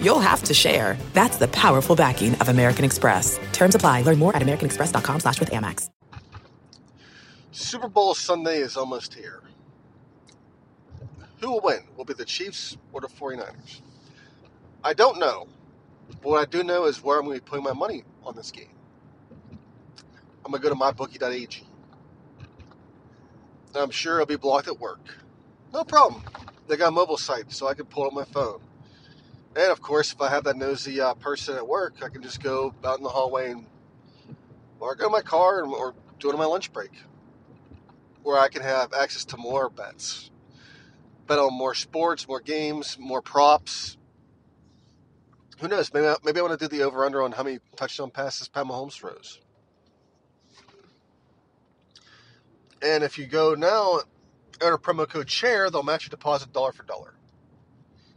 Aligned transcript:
you'll 0.00 0.20
have 0.20 0.42
to 0.44 0.54
share. 0.54 0.96
That's 1.12 1.36
the 1.36 1.48
powerful 1.48 1.96
backing 1.96 2.34
of 2.36 2.48
American 2.48 2.84
Express. 2.84 3.38
Terms 3.52 3.74
apply. 3.74 4.02
Learn 4.02 4.18
more 4.18 4.34
at 4.34 4.42
americanexpress.com 4.42 5.20
slash 5.20 5.40
with 5.40 5.50
Amex. 5.50 5.90
Super 7.52 7.88
Bowl 7.88 8.14
Sunday 8.14 8.58
is 8.58 8.76
almost 8.76 9.14
here. 9.14 9.40
Who 11.40 11.52
will 11.52 11.60
win? 11.62 11.80
Will 11.96 12.02
it 12.02 12.08
be 12.08 12.14
the 12.14 12.24
Chiefs 12.24 12.76
or 12.92 13.00
the 13.00 13.08
49ers? 13.08 13.80
I 14.84 14.92
don't 14.92 15.18
know. 15.18 15.46
But 16.08 16.22
what 16.22 16.40
I 16.40 16.44
do 16.44 16.62
know 16.62 16.84
is 16.84 17.02
where 17.02 17.18
I'm 17.18 17.24
going 17.24 17.38
to 17.38 17.42
be 17.42 17.48
putting 17.48 17.64
my 17.64 17.72
money 17.72 18.04
on 18.24 18.36
this 18.36 18.50
game. 18.50 18.68
I'm 20.44 20.52
going 20.52 20.62
to 20.62 20.68
go 20.68 20.74
to 20.74 20.80
mybookie.ag. 20.80 21.64
I'm 23.74 23.90
sure 23.90 24.14
it'll 24.16 24.26
be 24.26 24.36
blocked 24.36 24.68
at 24.68 24.78
work. 24.78 25.00
No 25.72 25.82
problem. 25.84 26.22
They 26.68 26.76
got 26.76 26.88
a 26.88 26.92
mobile 26.92 27.16
site, 27.16 27.52
so 27.52 27.68
I 27.68 27.74
can 27.74 27.86
pull 27.86 28.06
up 28.06 28.12
my 28.12 28.24
phone. 28.24 28.60
And 29.56 29.72
of 29.72 29.80
course, 29.80 30.12
if 30.12 30.20
I 30.20 30.28
have 30.28 30.44
that 30.44 30.56
nosy 30.56 31.00
uh, 31.00 31.14
person 31.14 31.56
at 31.56 31.66
work, 31.66 31.94
I 32.02 32.10
can 32.10 32.22
just 32.22 32.42
go 32.42 32.74
out 32.84 32.98
in 32.98 33.02
the 33.02 33.08
hallway 33.08 33.52
and, 33.52 33.66
or 34.80 34.94
go 34.94 35.04
to 35.04 35.10
my 35.10 35.22
car 35.22 35.62
and, 35.62 35.72
or 35.72 35.94
do 36.20 36.28
it 36.28 36.34
on 36.34 36.38
my 36.38 36.44
lunch 36.44 36.74
break, 36.74 36.92
where 38.22 38.38
I 38.38 38.48
can 38.48 38.60
have 38.60 38.92
access 38.92 39.24
to 39.26 39.38
more 39.38 39.70
bets, 39.70 40.30
bet 41.26 41.38
on 41.38 41.54
more 41.54 41.74
sports, 41.74 42.28
more 42.28 42.40
games, 42.40 42.98
more 43.00 43.22
props. 43.22 43.96
Who 45.60 45.68
knows? 45.68 45.92
Maybe 45.94 46.06
I, 46.06 46.16
maybe 46.22 46.38
I 46.38 46.42
want 46.42 46.58
to 46.58 46.68
do 46.68 46.76
the 46.76 46.84
over 46.84 47.06
under 47.06 47.22
on 47.22 47.32
how 47.32 47.42
many 47.42 47.60
touchdown 47.76 48.10
passes 48.10 48.48
Pat 48.48 48.66
Mahomes 48.66 48.92
throws. 48.92 49.40
And 52.82 53.02
if 53.02 53.16
you 53.16 53.26
go 53.26 53.54
now, 53.54 54.00
enter 54.60 54.76
promo 54.76 55.08
code 55.08 55.28
chair, 55.28 55.70
they'll 55.70 55.82
match 55.82 56.04
your 56.04 56.10
deposit 56.10 56.52
dollar 56.52 56.72
for 56.72 56.82
dollar. 56.82 57.15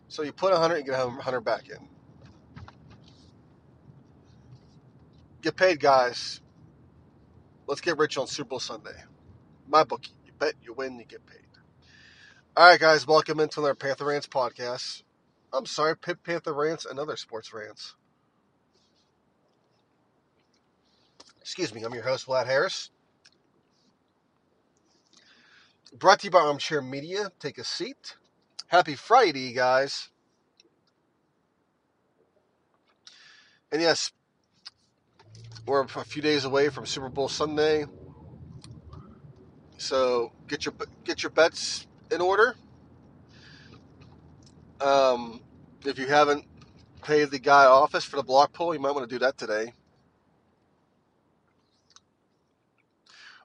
So 0.10 0.24
you 0.24 0.32
put 0.34 0.52
100 0.52 0.78
you 0.78 0.84
get 0.84 1.06
100 1.06 1.42
back 1.42 1.70
in. 1.70 1.88
Get 5.42 5.56
paid, 5.56 5.80
guys. 5.80 6.42
Let's 7.68 7.80
get 7.80 7.98
rich 7.98 8.18
on 8.18 8.26
Super 8.26 8.50
Bowl 8.50 8.60
Sunday. 8.60 9.04
My 9.68 9.84
bookie. 9.84 10.12
You 10.26 10.34
bet, 10.38 10.56
you 10.64 10.74
win, 10.74 10.98
you 10.98 11.06
get 11.06 11.26
paid. 11.28 11.46
All 12.58 12.68
right, 12.68 12.80
guys, 12.80 13.06
welcome 13.06 13.40
into 13.40 13.60
another 13.60 13.76
Panther 13.76 14.06
Rants 14.06 14.28
podcast. 14.28 15.04
I'm 15.54 15.68
sorry, 15.68 15.96
Pitt 15.96 16.24
Panther 16.24 16.54
Rants 16.54 16.86
and 16.86 17.00
other 17.00 17.16
sports 17.16 17.54
rants. 17.54 17.96
Excuse 21.40 21.74
me, 21.74 21.84
I'm 21.84 21.94
your 21.94 22.04
host, 22.04 22.28
Vlad 22.28 22.48
Harris. 22.48 22.90
Brought 25.98 26.20
to 26.20 26.28
you 26.28 26.32
by 26.32 26.40
Armchair 26.40 26.82
Media. 26.82 27.32
Take 27.40 27.60
a 27.60 27.64
seat. 27.64 28.16
Happy 28.70 28.94
Friday, 28.94 29.52
guys. 29.52 30.09
And 33.72 33.81
yes, 33.81 34.12
we're 35.66 35.81
a 35.81 35.88
few 35.88 36.22
days 36.22 36.45
away 36.45 36.70
from 36.70 36.86
Super 36.86 37.09
Bowl 37.09 37.30
Sunday. 37.30 37.88
So 39.80 40.34
get 40.47 40.66
your 40.66 40.75
get 41.03 41.23
your 41.23 41.31
bets 41.31 41.88
in 42.12 42.22
order. 42.22 42.53
Um, 44.80 45.42
if 45.84 45.97
you 45.97 46.06
haven't 46.06 46.46
paid 47.01 47.31
the 47.31 47.40
guy 47.40 47.66
office 47.66 48.06
for 48.06 48.18
the 48.18 48.24
block 48.24 48.53
pool, 48.53 48.75
you 48.75 48.80
might 48.80 48.91
want 48.91 49.09
to 49.09 49.16
do 49.16 49.25
that 49.25 49.36
today. 49.36 49.74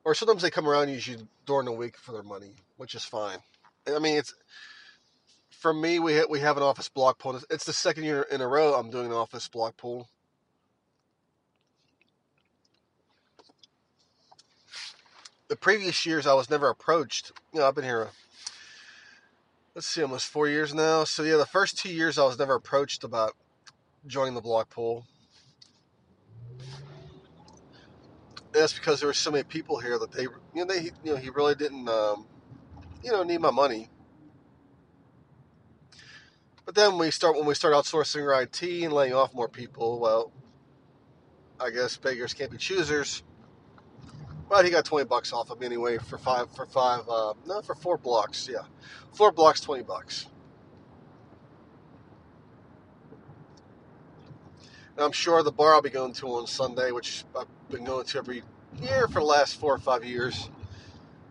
Or 0.05 0.15
sometimes 0.15 0.43
they 0.43 0.51
come 0.51 0.69
around 0.69 0.91
usually 0.91 1.27
during 1.47 1.65
the 1.65 1.73
week 1.73 1.97
for 1.97 2.12
their 2.12 2.23
money, 2.23 2.56
which 2.77 2.95
is 2.95 3.06
fine. 3.06 3.39
I 3.89 3.99
mean, 3.99 4.19
it's 4.19 4.35
for 5.61 5.73
me. 5.73 5.99
We 5.99 6.25
we 6.27 6.41
have 6.41 6.57
an 6.57 6.63
office 6.63 6.89
block 6.89 7.19
pool. 7.19 7.41
It's 7.51 7.65
the 7.65 7.73
second 7.73 8.05
year 8.05 8.27
in 8.31 8.41
a 8.41 8.49
row 8.49 8.75
I'm 8.75 8.91
doing 8.91 9.07
an 9.07 9.13
office 9.13 9.49
block 9.49 9.77
pool. 9.77 10.09
The 15.49 15.57
previous 15.57 16.05
years 16.07 16.27
I 16.27 16.35
was 16.35 16.51
never 16.51 16.69
approached. 16.69 17.33
You 17.53 17.61
know, 17.61 17.69
I've 17.69 17.75
been 17.75 17.85
here. 17.85 18.09
Let's 19.75 19.87
see, 19.87 20.03
almost 20.03 20.27
four 20.27 20.49
years 20.49 20.73
now. 20.75 21.05
So 21.05 21.23
yeah, 21.23 21.37
the 21.37 21.47
first 21.47 21.79
two 21.79 21.91
years 21.91 22.19
I 22.19 22.25
was 22.25 22.39
never 22.39 22.55
approached 22.55 23.05
about 23.05 23.35
joining 24.07 24.35
the 24.35 24.41
block 24.41 24.71
pool. 24.71 25.05
that's 28.55 28.73
because 28.73 29.01
there 29.01 29.09
were 29.09 29.15
so 29.15 29.31
many 29.31 29.45
people 29.45 29.79
here 29.79 29.99
that 29.99 30.13
they, 30.13 30.23
you 30.23 30.31
know, 30.55 30.65
they, 30.65 30.91
you 31.03 31.13
know, 31.13 31.17
he 31.17 31.29
really 31.31 31.55
didn't, 31.55 31.89
um, 31.89 32.27
you 33.03 33.11
know, 33.11 33.23
need 33.23 33.41
my 33.41 33.51
money. 33.51 33.89
But 36.65 36.75
then 36.75 36.99
we 36.99 37.11
start 37.11 37.37
when 37.37 37.47
we 37.47 37.55
start 37.55 37.75
outsourcing 37.75 38.23
our 38.23 38.43
IT 38.43 38.63
and 38.63 38.93
laying 38.93 39.13
off 39.13 39.35
more 39.35 39.49
people. 39.49 39.99
Well, 39.99 40.33
I 41.61 41.71
guess 41.71 41.97
beggars 41.97 42.33
can't 42.33 42.51
be 42.51 42.57
choosers. 42.57 43.23
But 44.49 44.65
he 44.65 44.71
got 44.71 44.85
twenty 44.85 45.07
bucks 45.07 45.33
off 45.33 45.51
of 45.51 45.61
me 45.61 45.67
anyway 45.67 45.99
for 45.99 46.19
five 46.19 46.55
for 46.55 46.67
five 46.67 47.09
uh, 47.09 47.35
no 47.47 47.61
for 47.63 47.75
four 47.75 47.99
blocks. 47.99 48.49
Yeah, 48.51 48.65
four 49.13 49.31
blocks, 49.31 49.61
twenty 49.61 49.83
bucks. 49.83 50.27
And 54.97 55.05
I'm 55.05 55.13
sure 55.13 55.43
the 55.43 55.53
bar 55.53 55.75
I'll 55.75 55.83
be 55.83 55.91
going 55.91 56.13
to 56.15 56.29
on 56.29 56.47
Sunday, 56.47 56.93
which 56.93 57.25
I've 57.37 57.49
been 57.69 57.85
going 57.85 58.07
to 58.07 58.19
every 58.19 58.43
year 58.81 59.09
for 59.09 59.21
the 59.21 59.27
last 59.27 59.59
four 59.59 59.75
or 59.75 59.79
five 59.79 60.05
years. 60.05 60.49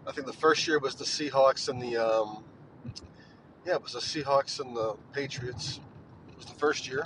I 0.06 0.12
think 0.12 0.28
the 0.28 0.34
first 0.34 0.68
year 0.68 0.80
was 0.80 0.96
the 0.96 1.06
Seahawks 1.06 1.70
and 1.70 1.82
the 1.82 1.96
um, 1.96 2.44
yeah, 3.66 3.74
it 3.74 3.84
was 3.84 3.94
the 3.94 4.00
Seahawks 4.00 4.60
and 4.60 4.76
the 4.76 4.96
Patriots. 5.14 5.80
It 6.30 6.38
was 6.38 6.46
the 6.46 6.54
first 6.56 6.88
year. 6.88 7.04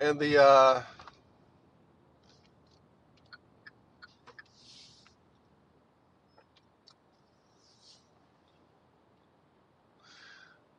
And 0.00 0.18
the 0.18 0.42
uh, 0.42 0.82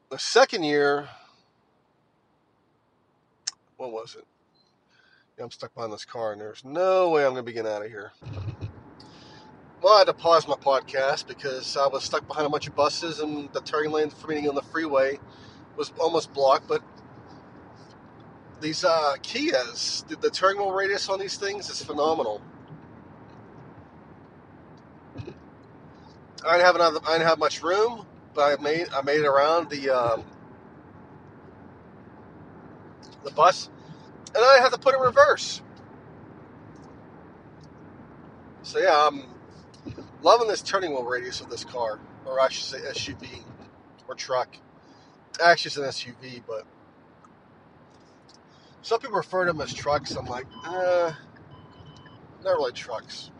the 0.10 0.20
second 0.20 0.64
year, 0.64 1.08
what 3.78 3.92
was 3.92 4.16
it? 4.16 4.26
Yeah, 5.38 5.46
I'm 5.46 5.52
stuck 5.52 5.74
behind 5.74 5.94
this 5.94 6.06
car, 6.06 6.34
and 6.34 6.42
there's 6.42 6.64
no 6.66 7.10
way 7.10 7.26
I'm 7.26 7.32
going 7.32 7.44
to 7.44 7.50
be 7.50 7.54
getting 7.54 7.72
out 7.72 7.84
of 7.84 7.90
here. 7.90 8.12
Well, 9.84 9.96
I 9.96 9.98
had 10.00 10.08
to 10.08 10.14
pause 10.14 10.48
my 10.48 10.56
podcast 10.56 11.28
because 11.28 11.76
I 11.76 11.88
was 11.88 12.06
stuck 12.06 12.26
behind 12.26 12.48
a 12.48 12.50
bunch 12.50 12.68
of 12.68 12.76
buses, 12.76 13.20
and 13.20 13.52
the 13.52 13.60
turning 13.60 13.92
lane 13.92 14.10
for 14.10 14.28
me 14.30 14.48
on 14.48 14.56
the 14.56 14.62
freeway 14.62 15.20
was 15.76 15.92
almost 16.00 16.34
blocked. 16.34 16.70
But 16.70 16.82
these 18.62 18.86
uh, 18.86 19.16
Kias, 19.22 20.08
the, 20.08 20.16
the 20.16 20.30
turning 20.30 20.62
wheel 20.62 20.72
radius 20.72 21.10
on 21.10 21.20
these 21.20 21.36
things 21.36 21.70
is 21.70 21.84
phenomenal. 21.84 22.42
I 26.48 26.54
didn't 26.54 26.66
have 26.66 26.76
another, 26.76 27.00
I 27.06 27.14
didn't 27.18 27.28
have 27.28 27.40
much 27.40 27.62
room, 27.62 28.06
but 28.34 28.58
I 28.58 28.64
made 28.64 28.88
I 28.94 29.02
made 29.02 29.20
it 29.20 29.28
around 29.28 29.70
the 29.70 29.90
um, 29.90 30.24
the 33.26 33.32
bus, 33.32 33.70
and 34.34 34.44
I 34.46 34.60
had 34.62 34.72
to 34.72 34.80
put 34.80 34.94
it 34.94 34.98
in 35.00 35.04
reverse. 35.04 35.62
So 38.62 38.80
yeah, 38.80 39.10
I'm 39.10 39.33
loving 40.24 40.48
this 40.48 40.62
turning 40.62 40.92
wheel 40.92 41.04
radius 41.04 41.42
of 41.42 41.50
this 41.50 41.64
car, 41.64 42.00
or 42.26 42.40
I 42.40 42.50
should 42.50 42.64
say 42.64 42.80
SUV 42.80 43.44
or 44.08 44.16
truck. 44.16 44.56
Actually, 45.44 45.70
it's 45.84 46.06
an 46.06 46.14
SUV, 46.14 46.42
but 46.48 46.66
some 48.82 49.00
people 49.00 49.18
refer 49.18 49.46
to 49.46 49.52
them 49.52 49.62
as 49.62 49.74
trucks. 49.74 50.16
I'm 50.16 50.26
like, 50.26 50.46
uh, 50.66 51.12
not 52.44 52.52
really 52.52 52.72
trucks. 52.72 53.32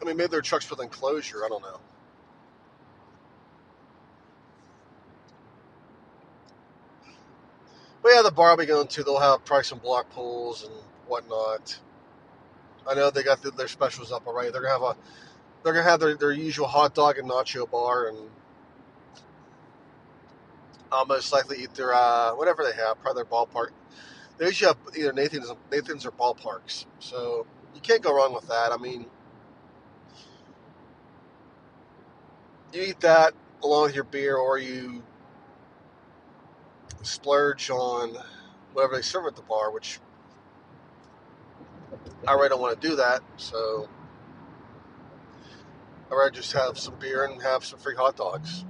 I 0.00 0.04
mean, 0.04 0.16
maybe 0.16 0.28
they're 0.28 0.42
trucks 0.42 0.68
with 0.68 0.80
enclosure. 0.80 1.44
I 1.44 1.48
don't 1.48 1.62
know. 1.62 1.80
But 8.02 8.12
yeah, 8.14 8.22
the 8.22 8.30
bar 8.30 8.50
I'll 8.50 8.56
be 8.58 8.66
going 8.66 8.86
to, 8.86 9.02
they'll 9.02 9.18
have 9.18 9.46
price 9.46 9.72
and 9.72 9.80
block 9.80 10.10
pools 10.10 10.62
and 10.62 10.72
whatnot. 11.06 11.78
I 12.88 12.94
know 12.94 13.10
they 13.10 13.22
got 13.22 13.42
the, 13.42 13.50
their 13.50 13.68
specials 13.68 14.12
up 14.12 14.26
already. 14.26 14.50
They're 14.50 14.62
gonna 14.62 14.74
have 14.74 14.82
a, 14.82 14.96
they're 15.62 15.72
gonna 15.72 15.88
have 15.88 16.00
their, 16.00 16.16
their 16.16 16.32
usual 16.32 16.66
hot 16.66 16.94
dog 16.94 17.18
and 17.18 17.28
nacho 17.28 17.70
bar, 17.70 18.08
and 18.08 18.18
I'll 20.92 21.06
most 21.06 21.32
likely 21.32 21.62
eat 21.62 21.74
their 21.74 21.94
uh, 21.94 22.32
whatever 22.34 22.64
they 22.64 22.76
have, 22.80 23.00
probably 23.00 23.22
their 23.22 23.30
ballpark. 23.30 23.68
They 24.38 24.46
usually 24.46 24.68
have 24.68 24.96
either 24.96 25.12
Nathan's, 25.12 25.52
Nathan's 25.70 26.06
or 26.06 26.10
ballparks, 26.10 26.86
so 26.98 27.46
you 27.74 27.80
can't 27.80 28.02
go 28.02 28.14
wrong 28.14 28.34
with 28.34 28.48
that. 28.48 28.72
I 28.72 28.76
mean, 28.76 29.06
you 32.72 32.82
eat 32.82 33.00
that 33.00 33.32
along 33.62 33.84
with 33.84 33.94
your 33.94 34.04
beer, 34.04 34.36
or 34.36 34.58
you 34.58 35.02
splurge 37.02 37.70
on 37.70 38.16
whatever 38.72 38.96
they 38.96 39.02
serve 39.02 39.26
at 39.26 39.36
the 39.36 39.42
bar, 39.42 39.70
which 39.70 40.00
I 42.26 42.34
really 42.34 42.48
don't 42.48 42.60
want 42.60 42.80
to 42.80 42.88
do 42.88 42.96
that. 42.96 43.22
So 43.36 43.88
I'd 46.10 46.14
rather 46.14 46.30
just 46.30 46.52
have 46.52 46.78
some 46.78 46.94
beer 46.98 47.24
and 47.24 47.42
have 47.42 47.64
some 47.64 47.78
free 47.78 47.94
hot 47.94 48.16
dogs. 48.16 48.64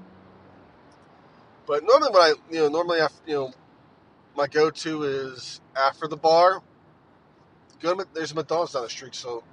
But 1.67 1.85
normally, 1.85 2.11
when 2.13 2.23
I, 2.23 2.35
you 2.51 2.61
know, 2.61 2.69
normally, 2.69 3.01
after, 3.01 3.21
you 3.27 3.35
know, 3.37 3.53
my 4.37 4.47
go-to 4.47 5.05
is 5.05 5.61
after 5.77 6.09
the 6.09 6.17
bar. 6.17 6.63
Go 7.81 7.95
to, 7.95 8.07
there's 8.15 8.33
a 8.33 8.35
McDonald's 8.35 8.73
down 8.73 8.83
the 8.83 8.89
street, 8.89 9.15
so 9.15 9.45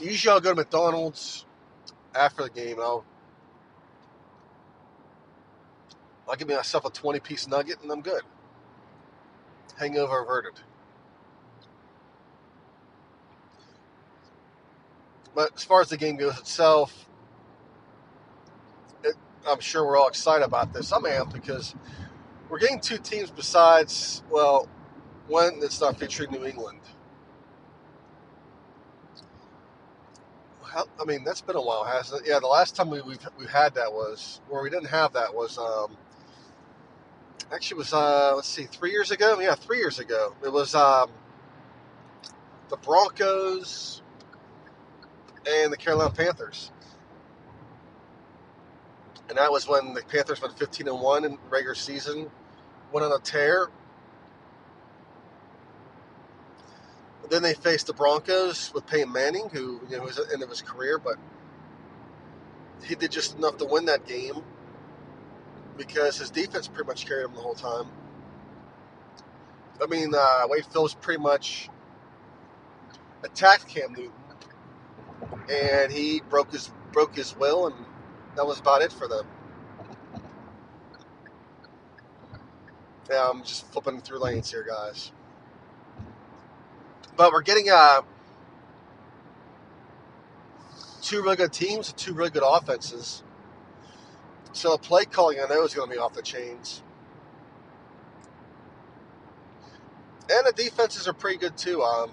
usually 0.00 0.32
I'll 0.32 0.40
go 0.40 0.50
to 0.50 0.56
McDonald's 0.56 1.44
after 2.14 2.44
the 2.44 2.50
game. 2.50 2.78
I'll 2.80 3.04
I'll 6.28 6.36
give 6.36 6.48
myself 6.48 6.84
a 6.84 6.90
20-piece 6.90 7.46
nugget, 7.46 7.82
and 7.82 7.90
I'm 7.92 8.00
good. 8.00 8.22
Hangover 9.78 10.22
averted. 10.22 10.54
But 15.34 15.52
as 15.54 15.64
far 15.64 15.82
as 15.82 15.90
the 15.90 15.98
game 15.98 16.16
goes 16.16 16.38
itself, 16.38 17.06
I'm 19.46 19.60
sure 19.60 19.86
we're 19.86 19.98
all 19.98 20.08
excited 20.08 20.44
about 20.44 20.72
this. 20.72 20.92
I'm 20.92 21.04
amped 21.04 21.32
because 21.32 21.74
we're 22.48 22.58
getting 22.58 22.80
two 22.80 22.98
teams 22.98 23.30
besides, 23.30 24.22
well, 24.30 24.68
one 25.28 25.60
that's 25.60 25.80
not 25.80 25.98
featuring 25.98 26.30
New 26.32 26.44
England. 26.44 26.80
I 30.74 31.04
mean, 31.06 31.24
that's 31.24 31.40
been 31.40 31.56
a 31.56 31.62
while, 31.62 31.84
hasn't 31.84 32.22
it? 32.22 32.28
Yeah, 32.28 32.38
the 32.38 32.48
last 32.48 32.76
time 32.76 32.90
we, 32.90 33.00
we've, 33.00 33.26
we 33.38 33.46
had 33.46 33.74
that 33.76 33.92
was, 33.92 34.42
where 34.48 34.62
we 34.62 34.68
didn't 34.68 34.88
have 34.88 35.14
that 35.14 35.34
was, 35.34 35.56
um, 35.58 35.96
actually 37.52 37.78
was, 37.78 37.92
uh, 37.92 38.32
let's 38.34 38.48
see, 38.48 38.64
three 38.64 38.90
years 38.90 39.10
ago? 39.10 39.38
Yeah, 39.40 39.54
three 39.54 39.78
years 39.78 39.98
ago. 39.98 40.34
It 40.44 40.52
was 40.52 40.74
um, 40.74 41.10
the 42.68 42.76
Broncos 42.76 44.02
and 45.46 45.72
the 45.72 45.76
Carolina 45.76 46.12
Panthers 46.12 46.72
and 49.28 49.38
that 49.38 49.50
was 49.50 49.66
when 49.68 49.94
the 49.94 50.02
Panthers 50.02 50.40
went 50.40 50.58
15 50.58 50.88
and 50.88 51.00
one 51.00 51.24
in 51.24 51.38
regular 51.50 51.74
season, 51.74 52.30
went 52.92 53.04
on 53.04 53.12
a 53.12 53.22
tear. 53.22 53.68
Then 57.28 57.42
they 57.42 57.54
faced 57.54 57.88
the 57.88 57.92
Broncos 57.92 58.72
with 58.72 58.86
Peyton 58.86 59.12
Manning, 59.12 59.48
who 59.48 59.80
you 59.90 59.96
know 59.96 60.04
was 60.04 60.18
at 60.18 60.28
the 60.28 60.34
end 60.34 60.42
of 60.44 60.48
his 60.48 60.62
career, 60.62 60.98
but 60.98 61.16
he 62.84 62.94
did 62.94 63.10
just 63.10 63.36
enough 63.36 63.56
to 63.58 63.64
win 63.64 63.86
that 63.86 64.06
game 64.06 64.44
because 65.76 66.18
his 66.18 66.30
defense 66.30 66.68
pretty 66.68 66.86
much 66.86 67.06
carried 67.06 67.26
him 67.26 67.34
the 67.34 67.40
whole 67.40 67.54
time. 67.54 67.86
I 69.82 69.86
mean, 69.86 70.12
uh, 70.16 70.42
Wade 70.48 70.64
Phillips 70.66 70.96
pretty 71.00 71.22
much 71.22 71.68
attacked 73.22 73.68
Cam 73.68 73.92
Newton, 73.92 74.12
and 75.50 75.92
he 75.92 76.22
broke 76.28 76.52
his 76.52 76.70
broke 76.92 77.14
his 77.14 77.36
will 77.36 77.66
and 77.66 77.74
that 78.36 78.46
was 78.46 78.60
about 78.60 78.82
it 78.82 78.92
for 78.92 79.08
them. 79.08 79.26
Yeah, 83.10 83.30
I'm 83.30 83.42
just 83.42 83.70
flipping 83.72 84.00
through 84.00 84.18
lanes 84.18 84.50
here, 84.50 84.64
guys. 84.66 85.12
But 87.16 87.32
we're 87.32 87.42
getting 87.42 87.70
uh, 87.70 88.02
two 91.02 91.22
really 91.22 91.36
good 91.36 91.52
teams, 91.52 91.92
two 91.92 92.12
really 92.12 92.30
good 92.30 92.42
offenses. 92.44 93.22
So 94.56 94.70
the 94.70 94.78
play 94.78 95.04
calling, 95.04 95.38
I 95.38 95.46
know, 95.52 95.64
is 95.64 95.74
going 95.74 95.90
to 95.90 95.94
be 95.94 96.00
off 96.00 96.14
the 96.14 96.22
chains. 96.22 96.82
And 100.30 100.46
the 100.46 100.52
defenses 100.56 101.06
are 101.06 101.12
pretty 101.12 101.36
good 101.36 101.58
too. 101.58 101.82
Um, 101.82 102.10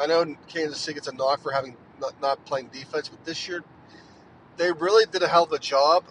I 0.00 0.06
know 0.06 0.34
Kansas 0.46 0.80
City 0.80 0.94
gets 0.94 1.08
a 1.08 1.14
knock 1.14 1.42
for 1.42 1.52
having 1.52 1.76
not, 2.00 2.18
not 2.22 2.42
playing 2.46 2.68
defense, 2.68 3.10
but 3.10 3.22
this 3.26 3.46
year 3.46 3.62
they 4.56 4.72
really 4.72 5.04
did 5.12 5.22
a 5.22 5.28
hell 5.28 5.44
of 5.44 5.52
a 5.52 5.58
job. 5.58 6.04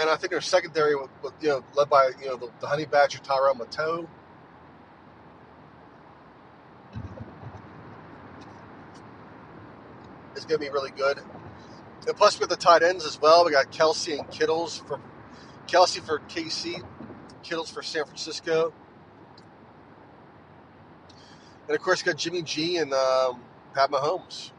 And 0.00 0.08
I 0.08 0.16
think 0.16 0.30
their 0.30 0.40
secondary, 0.40 0.96
with, 0.96 1.34
you 1.42 1.48
know, 1.48 1.64
led 1.74 1.90
by 1.90 2.12
you 2.22 2.28
know 2.28 2.36
the, 2.36 2.48
the 2.60 2.66
Honey 2.66 2.86
Badger 2.86 3.18
Tyrann 3.18 3.58
Mathieu. 3.58 4.08
is 10.34 10.46
going 10.46 10.60
to 10.60 10.66
be 10.66 10.70
really 10.70 10.92
good. 10.92 11.18
And 12.06 12.16
plus, 12.16 12.38
with 12.40 12.48
the 12.48 12.56
tight 12.56 12.82
ends 12.82 13.04
as 13.04 13.20
well, 13.20 13.44
we 13.44 13.52
got 13.52 13.70
Kelce 13.70 14.18
and 14.18 14.30
Kittles 14.30 14.78
for 14.78 15.00
Kelce 15.66 16.00
for 16.00 16.20
KC, 16.20 16.82
Kittles 17.42 17.70
for 17.70 17.82
San 17.82 18.04
Francisco, 18.04 18.72
and 21.66 21.76
of 21.76 21.82
course, 21.82 22.02
got 22.02 22.16
Jimmy 22.16 22.42
G 22.42 22.78
and 22.78 22.94
um, 22.94 23.42
Pat 23.74 23.90
Mahomes. 23.90 24.52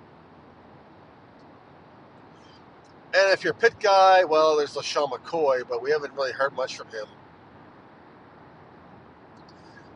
And 3.12 3.34
if 3.34 3.44
you're 3.44 3.54
a 3.54 3.56
Pitt 3.56 3.80
guy, 3.80 4.24
well, 4.26 4.58
there's 4.58 4.76
LeSean 4.76 5.10
McCoy, 5.10 5.68
but 5.68 5.82
we 5.82 5.90
haven't 5.90 6.14
really 6.14 6.32
heard 6.32 6.54
much 6.54 6.78
from 6.78 6.88
him 6.90 7.06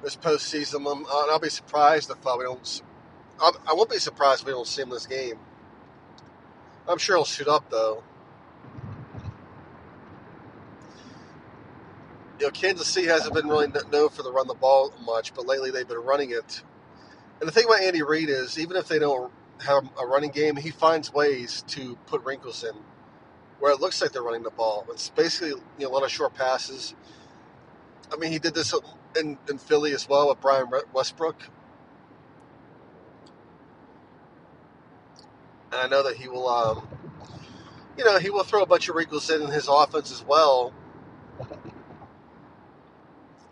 this 0.04 0.16
postseason. 0.16 0.86
Um, 0.86 1.06
I'll 1.10 1.40
be 1.40 1.50
surprised 1.50 2.12
if 2.12 2.26
uh, 2.28 2.36
we 2.38 2.44
don't. 2.44 2.82
I'll, 3.40 3.56
I 3.68 3.74
won't 3.74 3.90
be 3.90 3.98
surprised 3.98 4.42
if 4.42 4.48
we 4.48 4.54
don't 4.54 4.68
see 4.68 4.82
him 4.82 4.90
this 4.90 5.08
game. 5.08 5.40
I'm 6.88 6.98
sure 6.98 7.16
he'll 7.16 7.26
shoot 7.26 7.48
up 7.48 7.70
though. 7.70 8.04
You 12.40 12.48
know, 12.48 12.52
Kansas 12.52 12.88
City 12.88 13.08
hasn't 13.08 13.34
been 13.34 13.48
really 13.48 13.68
known 13.92 14.10
for 14.10 14.24
the 14.24 14.32
run 14.32 14.48
the 14.48 14.54
ball 14.54 14.94
much, 15.06 15.34
but 15.34 15.46
lately 15.46 15.72
they've 15.72 15.88
been 15.88 16.00
running 16.00 16.32
it. 16.32 16.62
And 17.40 17.48
the 17.48 17.52
thing 17.52 17.66
about 17.66 17.82
Andy 17.82 18.02
Reid 18.02 18.30
is, 18.30 18.60
even 18.60 18.76
if 18.76 18.88
they 18.88 19.00
don't 19.00 19.32
have 19.62 19.88
a 20.02 20.06
running 20.06 20.32
game, 20.32 20.56
he 20.56 20.72
finds 20.72 21.14
ways 21.14 21.64
to 21.70 21.96
put 22.08 22.24
wrinkles 22.24 22.64
in 22.64 22.74
where 23.60 23.72
it 23.72 23.80
looks 23.80 24.02
like 24.02 24.12
they're 24.12 24.24
running 24.24 24.44
the 24.44 24.52
ball. 24.52 24.86
It's 24.90 25.10
basically 25.10 25.50
you 25.50 25.62
know, 25.80 25.88
a 25.88 25.94
lot 25.94 26.04
of 26.04 26.12
short 26.12 26.34
passes. 26.36 26.96
I 28.12 28.18
mean, 28.18 28.32
he 28.32 28.40
did 28.40 28.54
this 28.54 28.74
in, 29.18 29.38
in 29.50 29.58
Philly 29.58 29.94
as 29.94 30.10
well 30.10 30.28
with 30.28 30.42
Brian 30.42 30.68
Westbrook. 30.92 31.38
And 35.74 35.82
I 35.82 35.88
know 35.88 36.04
that 36.04 36.18
he 36.18 36.28
will, 36.28 36.48
um, 36.48 36.88
you 37.98 38.06
know, 38.06 38.20
he 38.20 38.30
will 38.30 38.44
throw 38.44 38.62
a 38.62 38.66
bunch 38.68 38.90
of 38.90 38.96
wrinkles 38.96 39.32
in 39.32 39.48
his 39.48 39.68
offense 39.68 40.12
as 40.12 40.24
well. 40.24 40.72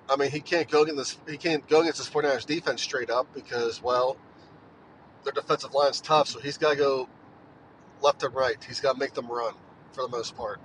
I 0.07 0.17
mean, 0.17 0.29
he 0.29 0.39
can't 0.39 0.69
go 0.69 0.83
against 0.83 0.97
this. 0.97 1.17
He 1.27 1.37
can't 1.37 1.67
go 1.67 1.81
against 1.81 1.97
the 2.05 2.21
49ers 2.21 2.45
defense 2.45 2.83
straight 2.83 3.09
up 3.09 3.33
because, 3.33 3.81
well, 3.81 4.17
their 5.23 5.33
defensive 5.33 5.73
line's 5.73 5.99
tough. 5.99 6.27
So 6.27 6.39
he's 6.39 6.59
got 6.59 6.71
to 6.71 6.75
go 6.77 7.09
left 8.03 8.21
and 8.21 8.35
right. 8.35 8.63
He's 8.63 8.79
got 8.79 8.93
to 8.93 8.99
make 8.99 9.15
them 9.15 9.27
run 9.27 9.55
for 9.93 10.03
the 10.03 10.09
most 10.09 10.37
part. 10.37 10.59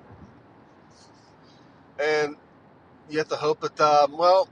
And 1.99 2.37
you 3.09 3.17
have 3.17 3.29
to 3.29 3.37
hope 3.37 3.63
that, 3.63 3.81
um, 3.81 4.19
well, 4.19 4.51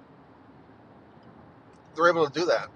they're 1.95 2.09
able 2.09 2.27
to 2.27 2.33
do 2.33 2.47
that. 2.47 2.69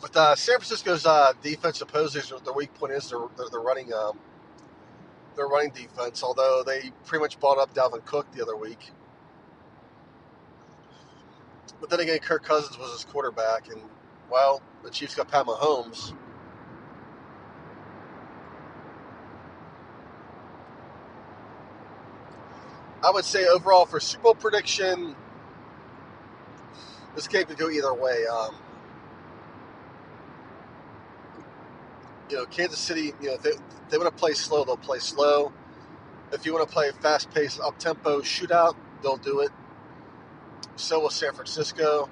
But 0.00 0.16
uh, 0.16 0.34
San 0.34 0.56
Francisco's 0.56 1.06
uh, 1.06 1.32
defense 1.42 1.80
opposes 1.80 2.32
their 2.44 2.52
weak 2.52 2.74
point 2.74 2.92
is 2.92 3.10
their, 3.10 3.20
their, 3.36 3.48
their 3.50 3.60
running 3.60 3.92
um, 3.92 4.18
their 5.36 5.46
running 5.46 5.70
defense. 5.70 6.22
Although 6.22 6.62
they 6.66 6.92
pretty 7.04 7.22
much 7.22 7.40
bought 7.40 7.58
up 7.58 7.74
Dalvin 7.74 8.04
Cook 8.04 8.30
the 8.32 8.42
other 8.42 8.56
week, 8.56 8.90
but 11.80 11.90
then 11.90 12.00
again, 12.00 12.18
Kirk 12.18 12.42
Cousins 12.44 12.78
was 12.78 12.92
his 12.92 13.04
quarterback, 13.04 13.68
and 13.70 13.80
well, 14.30 14.62
the 14.82 14.90
Chiefs 14.90 15.14
got 15.14 15.28
Pat 15.28 15.46
Mahomes. 15.46 16.14
I 23.02 23.10
would 23.10 23.24
say 23.24 23.46
overall 23.46 23.86
for 23.86 24.00
Super 24.00 24.24
Bowl 24.24 24.34
prediction, 24.34 25.14
this 27.14 27.28
game 27.28 27.44
could 27.44 27.56
go 27.56 27.70
either 27.70 27.94
way. 27.94 28.26
Um, 28.26 28.56
you 32.30 32.36
know, 32.36 32.46
Kansas 32.46 32.78
City, 32.78 33.12
you 33.20 33.28
know, 33.28 33.36
they, 33.36 33.52
they 33.90 33.98
want 33.98 34.14
to 34.14 34.20
play 34.20 34.32
slow, 34.32 34.64
they'll 34.64 34.76
play 34.76 34.98
slow. 34.98 35.52
If 36.32 36.44
you 36.44 36.52
want 36.52 36.68
to 36.68 36.72
play 36.72 36.90
fast 37.00 37.30
paced, 37.30 37.60
up 37.60 37.78
tempo 37.78 38.20
shootout, 38.20 38.76
they'll 39.02 39.16
do 39.16 39.40
it. 39.40 39.50
So 40.76 41.00
will 41.00 41.10
San 41.10 41.32
Francisco. 41.32 42.10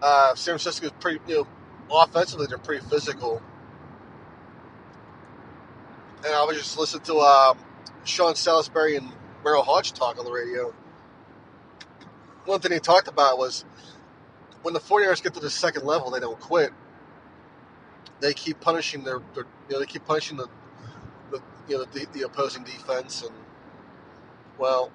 Uh, 0.00 0.34
San 0.34 0.52
Francisco 0.52 0.86
is 0.86 0.92
pretty, 1.00 1.20
you 1.26 1.36
know, 1.36 1.46
offensively 1.90 2.46
they're 2.46 2.58
pretty 2.58 2.84
physical. 2.86 3.42
And 6.24 6.34
I 6.34 6.44
was 6.44 6.56
just 6.56 6.78
listening 6.78 7.04
to 7.04 7.18
um, 7.18 7.58
Sean 8.04 8.34
Salisbury 8.34 8.96
and 8.96 9.10
Merril 9.44 9.64
Hoge 9.64 9.92
talk 9.92 10.18
on 10.18 10.24
the 10.24 10.32
radio. 10.32 10.74
One 12.44 12.60
thing 12.60 12.72
he 12.72 12.78
talked 12.78 13.08
about 13.08 13.38
was 13.38 13.64
when 14.62 14.74
the 14.74 14.80
49ers 14.80 15.22
get 15.22 15.34
to 15.34 15.40
the 15.40 15.50
second 15.50 15.84
level, 15.84 16.10
they 16.10 16.20
don't 16.20 16.38
quit. 16.38 16.72
They 18.20 18.34
keep 18.34 18.60
punishing 18.60 19.04
their, 19.04 19.20
their 19.34 19.44
you 19.68 19.74
know, 19.74 19.80
they 19.80 19.86
keep 19.86 20.04
punishing 20.06 20.36
the, 20.36 20.48
the 21.30 21.40
you 21.68 21.78
know, 21.78 21.84
the, 21.84 22.06
the 22.12 22.22
opposing 22.22 22.64
defense, 22.64 23.22
and 23.22 23.32
well, 24.58 24.90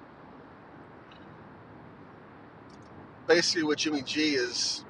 basically 3.26 3.64
what 3.64 3.78
Jimmy 3.78 4.02
G 4.02 4.34
is, 4.34 4.84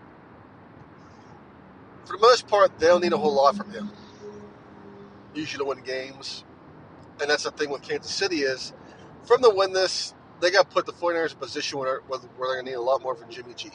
for 2.07 2.17
the 2.17 2.23
most 2.23 2.49
part, 2.49 2.79
they 2.79 2.87
don't 2.87 3.03
need 3.03 3.13
a 3.13 3.19
whole 3.19 3.35
lot 3.35 3.57
from 3.57 3.71
him. 3.71 3.91
Usually 5.35 5.65
to 5.65 5.69
win 5.69 5.85
games, 5.85 6.45
and 7.21 7.31
that's 7.31 7.45
the 7.45 7.51
thing 7.51 7.71
with 7.71 7.83
Kansas 7.83 8.13
City 8.13 8.39
is, 8.39 8.73
from 9.25 9.43
the 9.43 9.51
win 9.55 9.73
this, 9.73 10.15
they 10.41 10.51
got 10.51 10.71
put 10.71 10.87
the 10.87 10.93
49ers 10.93 11.33
in 11.33 11.39
position 11.39 11.79
where, 11.79 12.01
where 12.09 12.19
they're 12.21 12.31
going 12.37 12.65
to 12.65 12.71
need 12.71 12.77
a 12.77 12.81
lot 12.81 13.03
more 13.03 13.15
from 13.17 13.31
Jimmy 13.31 13.55
G. 13.55 13.71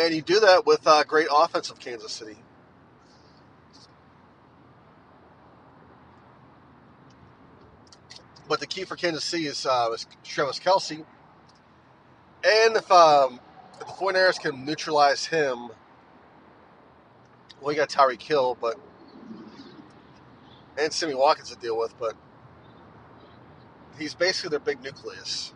And 0.00 0.14
you 0.14 0.22
do 0.22 0.40
that 0.40 0.64
with 0.64 0.86
uh, 0.86 1.04
great 1.04 1.26
offense 1.30 1.68
of 1.68 1.78
Kansas 1.78 2.10
City. 2.10 2.36
But 8.48 8.60
the 8.60 8.66
key 8.66 8.84
for 8.84 8.96
Kansas 8.96 9.24
City 9.24 9.44
is, 9.44 9.66
uh, 9.66 9.90
is 9.92 10.06
Travis 10.24 10.58
Kelce. 10.58 11.04
And 12.42 12.76
if, 12.76 12.90
um, 12.90 13.40
if 13.74 13.80
the 13.80 13.92
49ers 13.92 14.40
can 14.40 14.64
neutralize 14.64 15.26
him, 15.26 15.68
well, 17.60 17.72
you 17.72 17.76
got 17.76 17.90
Tyreek 17.90 18.22
Hill, 18.22 18.56
but 18.58 18.80
and 20.78 20.90
Sammy 20.90 21.14
Watkins 21.14 21.50
to 21.50 21.56
deal 21.56 21.78
with, 21.78 21.94
but 21.98 22.14
he's 23.98 24.14
basically 24.14 24.48
their 24.48 24.60
big 24.60 24.82
nucleus. 24.82 25.52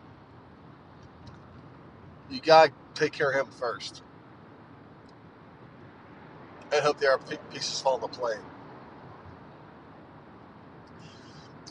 You 2.29 2.39
got 2.41 2.67
to 2.67 3.01
take 3.01 3.11
care 3.11 3.31
of 3.31 3.47
him 3.47 3.51
first 3.51 4.03
and 6.73 6.83
hope 6.83 6.99
the 6.99 7.11
other 7.11 7.37
pieces 7.51 7.81
fall 7.81 7.95
into 7.95 8.07
play. 8.07 8.35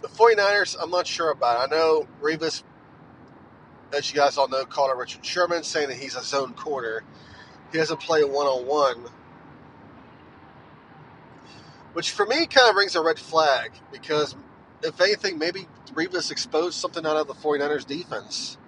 The 0.00 0.08
49ers, 0.08 0.76
I'm 0.80 0.90
not 0.90 1.06
sure 1.06 1.30
about. 1.30 1.72
I 1.72 1.74
know 1.74 2.06
Revis, 2.20 2.62
as 3.96 4.10
you 4.10 4.16
guys 4.16 4.36
all 4.36 4.48
know, 4.48 4.64
called 4.64 4.90
out 4.90 4.98
Richard 4.98 5.24
Sherman, 5.24 5.62
saying 5.62 5.88
that 5.88 5.96
he's 5.96 6.14
a 6.14 6.22
zone 6.22 6.52
corner. 6.54 7.02
He 7.72 7.78
doesn't 7.78 8.00
play 8.00 8.22
one 8.22 8.46
on 8.46 8.66
one. 8.66 9.10
Which 11.94 12.10
for 12.10 12.26
me 12.26 12.46
kind 12.46 12.68
of 12.68 12.76
rings 12.76 12.96
a 12.96 13.02
red 13.02 13.18
flag 13.18 13.72
because, 13.92 14.36
if 14.82 15.00
anything, 15.00 15.38
maybe 15.38 15.68
Revis 15.94 16.30
exposed 16.30 16.74
something 16.74 17.06
out 17.06 17.16
of 17.16 17.26
the 17.28 17.34
49ers 17.34 17.86
defense. 17.86 18.58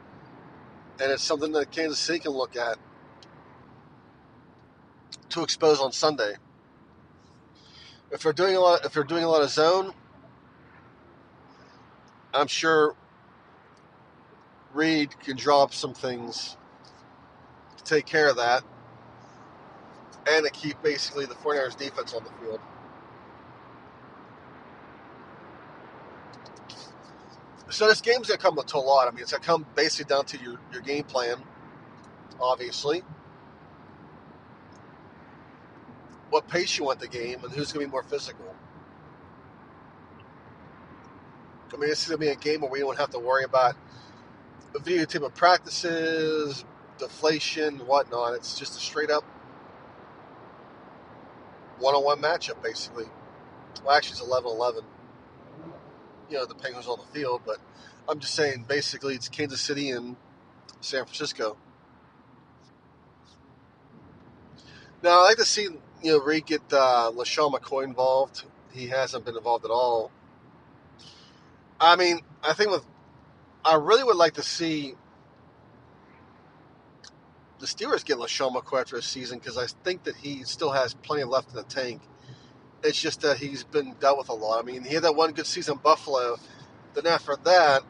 And 1.01 1.13
it's 1.13 1.23
something 1.23 1.53
that 1.53 1.71
Kansas 1.71 1.99
City 1.99 2.21
can 2.21 2.33
look 2.33 2.57
at 2.57 2.79
to 5.31 5.43
expose 5.43 5.81
on 5.81 5.93
Sunday. 5.93 6.35
If 8.11 8.23
they're 8.23 8.33
doing 8.33 8.57
a 8.57 8.61
lot, 8.61 8.85
if 8.85 8.93
they're 8.93 9.05
doing 9.05 9.25
a 9.25 9.29
lot 9.29 9.43
of 9.43 9.51
zone, 9.51 9.93
I'm 12.33 12.47
sure 12.47 12.95
Reid 14.73 15.19
can 15.21 15.37
draw 15.37 15.63
up 15.63 15.73
some 15.73 15.95
things 15.95 16.57
to 17.79 17.85
take 17.85 18.07
care 18.07 18.29
of 18.29 18.37
that 18.37 18.63
and 20.29 20.45
to 20.45 20.51
keep 20.51 20.81
basically 20.83 21.25
the 21.27 21.35
49ers 21.35 21.77
defense 21.77 22.13
on 22.15 22.25
the 22.25 22.31
field. 22.41 22.61
So 27.71 27.89
this 27.89 28.01
game's 28.01 28.29
gonna 28.29 28.39
come 28.39 28.57
to 28.57 28.77
a 28.77 28.79
lot. 28.79 29.09
I 29.09 29.11
mean, 29.11 29.23
it's 29.23 29.33
gonna 29.33 29.45
come 29.45 29.67
basically 29.75 30.15
down 30.15 30.25
to 30.27 30.39
your, 30.39 30.59
your 30.73 30.83
game 30.83 31.05
plan, 31.05 31.37
obviously. 32.41 33.03
What 36.31 36.49
pace 36.49 36.79
you 36.79 36.85
want 36.85 37.01
the 37.01 37.09
game 37.09 37.43
and 37.45 37.53
who's 37.53 37.73
going 37.73 37.85
to 37.85 37.89
be 37.89 37.93
more 37.93 38.03
physical. 38.03 38.55
I 41.73 41.77
mean, 41.77 41.91
this 41.91 42.03
is 42.03 42.09
going 42.09 42.21
to 42.21 42.27
be 42.27 42.31
a 42.31 42.37
game 42.37 42.63
where 42.63 42.71
we 42.71 42.81
don't 42.81 42.99
have 42.99 43.11
to 43.11 43.19
worry 43.19 43.45
about 43.45 43.75
a 44.75 44.79
videotape 44.79 45.25
of 45.25 45.35
practices, 45.35 46.65
deflation, 46.99 47.79
whatnot. 47.81 48.35
It's 48.35 48.59
just 48.59 48.77
a 48.77 48.81
straight 48.81 49.11
up 49.11 49.25
one 51.79 51.95
on 51.95 52.05
one 52.05 52.21
matchup, 52.21 52.63
basically. 52.63 53.07
Well, 53.85 53.97
actually, 53.97 54.13
it's 54.13 54.21
11 54.23 54.51
11. 54.51 54.85
You 56.31 56.39
know, 56.39 56.47
the 56.47 56.55
Penguins 56.55 56.89
on 56.89 56.99
the 56.99 57.19
field, 57.19 57.43
but 57.45 57.59
I'm 58.09 58.19
just 58.19 58.35
saying, 58.35 58.65
basically, 58.67 59.15
it's 59.15 59.29
Kansas 59.29 59.61
City 59.61 59.91
and 59.91 60.17
San 60.81 61.05
Francisco. 61.05 61.57
Now, 65.03 65.21
I 65.21 65.23
like 65.25 65.37
to 65.37 65.45
see 65.45 65.69
you 66.03 66.13
know, 66.13 66.21
Reid 66.25 66.47
get 66.47 66.63
uh, 66.73 67.11
LeSean 67.15 67.53
McCoy 67.53 67.85
involved. 67.85 68.45
He 68.73 68.89
hasn't 68.89 69.25
been 69.25 69.37
involved 69.37 69.65
at 69.65 69.71
all. 69.71 70.11
I 71.81 71.97
mean, 71.97 72.21
I 72.43 72.53
think 72.53 72.71
with 72.71 72.85
I 73.65 73.75
really 73.75 74.05
would 74.05 74.17
like 74.17 74.35
to 74.35 74.43
see 74.43 74.95
the 77.59 77.67
Steelers 77.67 78.05
get 78.05 78.19
LeSean 78.19 78.55
McCoy 78.55 78.83
after 78.83 78.97
a 78.97 79.03
season 79.03 79.39
because 79.39 79.59
I 79.59 79.67
think 79.85 80.05
that 80.05 80.17
he 80.17 80.43
still 80.45 80.71
has 80.71 80.95
plenty 80.95 81.25
left 81.25 81.51
in 81.51 81.57
the 81.57 81.63
tank. 81.65 82.03
It's 82.83 83.01
just 83.01 83.23
that 83.23 83.39
he's 83.39 83.65
been 83.65 83.95
dealt 83.99 84.19
with 84.19 84.29
a 84.29 84.35
lot. 84.35 84.63
I 84.63 84.63
mean, 84.63 84.85
he 84.85 84.95
had 84.95 85.03
that 85.05 85.17
one 85.17 85.33
good 85.33 85.47
season 85.47 85.75
in 85.75 85.79
Buffalo. 85.81 86.37
Then 86.95 87.07
after 87.07 87.37
that, 87.45 87.83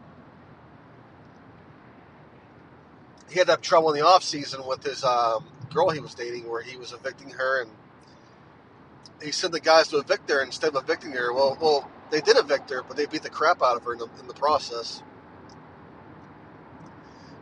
he 3.29 3.39
had 3.39 3.49
that 3.49 3.61
trouble 3.61 3.93
in 3.93 4.01
the 4.01 4.07
offseason 4.07 4.67
with 4.67 4.85
his 4.85 5.05
um, 5.05 5.45
girl 5.75 5.91
he 5.91 6.01
was 6.01 6.15
dating 6.15 6.49
where 6.49 6.63
he 6.63 6.77
was 6.77 6.93
evicting 6.93 7.31
her 7.31 7.63
and– 7.63 7.71
he 9.23 9.33
sent 9.33 9.53
the 9.53 9.61
guys 9.61 9.89
to 9.89 9.99
evict 9.99 10.31
her 10.31 10.43
instead 10.43 10.75
of 10.75 10.83
evicting 10.83 11.13
her. 11.13 11.33
Well, 11.33 11.57
well, 11.61 11.91
they 12.11 12.21
did 12.21 12.37
evict 12.37 12.71
her, 12.71 12.83
but 12.83 12.97
they 12.97 13.07
beat 13.07 13.23
the 13.23 13.31
crap 13.31 13.63
out 13.63 13.77
of 13.77 13.85
her 13.85 13.93
in 13.93 13.99
the, 13.99 14.09
in 14.21 14.27
the 14.29 14.35
process. 14.35 15.03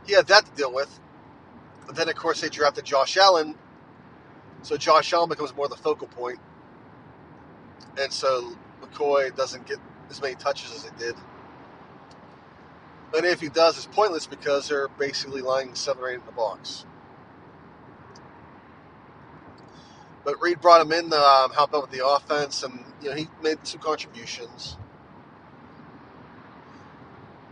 He 0.07 0.14
had 0.14 0.26
that 0.28 0.47
to 0.47 0.52
deal 0.52 0.73
with. 0.73 1.00
Then, 1.93 2.09
of 2.09 2.14
course, 2.14 2.40
they 2.40 2.49
drafted 2.49 2.85
Josh 2.85 3.16
Allen. 3.16 3.57
So 4.62 4.76
Josh 4.76 5.12
Allen 5.12 5.28
becomes 5.28 5.54
more 5.54 5.69
the 5.69 5.76
focal 5.76 6.07
point. 6.07 6.38
And 7.99 8.12
so 8.12 8.57
McCoy 8.83 9.35
doesn't 9.37 9.66
get 9.66 9.78
as 10.11 10.21
many 10.21 10.35
touches 10.35 10.73
as 10.75 10.85
he 10.85 10.90
did. 10.99 11.14
And 13.16 13.25
if 13.25 13.40
he 13.40 13.49
does, 13.49 13.76
it's 13.76 13.87
pointless 13.87 14.26
because 14.26 14.69
they're 14.69 14.88
basically 14.88 15.40
lying 15.43 15.75
seven 15.75 16.02
or 16.02 16.11
eight 16.11 16.21
in 16.21 16.26
the 16.26 16.33
box. 16.33 16.85
But 20.25 20.40
Reid 20.43 20.61
brought 20.61 20.81
him 20.83 20.93
in 20.93 21.11
to 21.11 21.19
um, 21.21 21.52
help 21.52 21.75
out 21.75 21.83
with 21.83 21.90
the 21.99 22.07
offense, 22.07 22.62
and 22.62 22.85
you 23.02 23.11
know 23.11 23.16
he 23.16 23.28
made 23.43 23.59
some 23.66 23.81
contributions. 23.81 24.78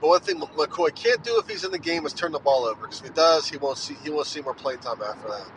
But 0.00 0.08
one 0.08 0.20
thing 0.20 0.40
McCoy 0.40 0.94
can't 0.94 1.22
do 1.24 1.38
if 1.38 1.48
he's 1.48 1.64
in 1.64 1.72
the 1.72 1.78
game 1.78 2.06
is 2.06 2.12
turn 2.12 2.32
the 2.32 2.40
ball 2.40 2.64
over, 2.64 2.82
because 2.82 3.00
if 3.00 3.06
he 3.08 3.12
does, 3.12 3.48
he 3.48 3.56
won't 3.58 3.78
see 3.78 3.94
he 4.02 4.10
won't 4.10 4.26
see 4.26 4.40
more 4.42 4.54
playing 4.54 4.80
time 4.80 5.02
after 5.02 5.28
that. 5.28 5.50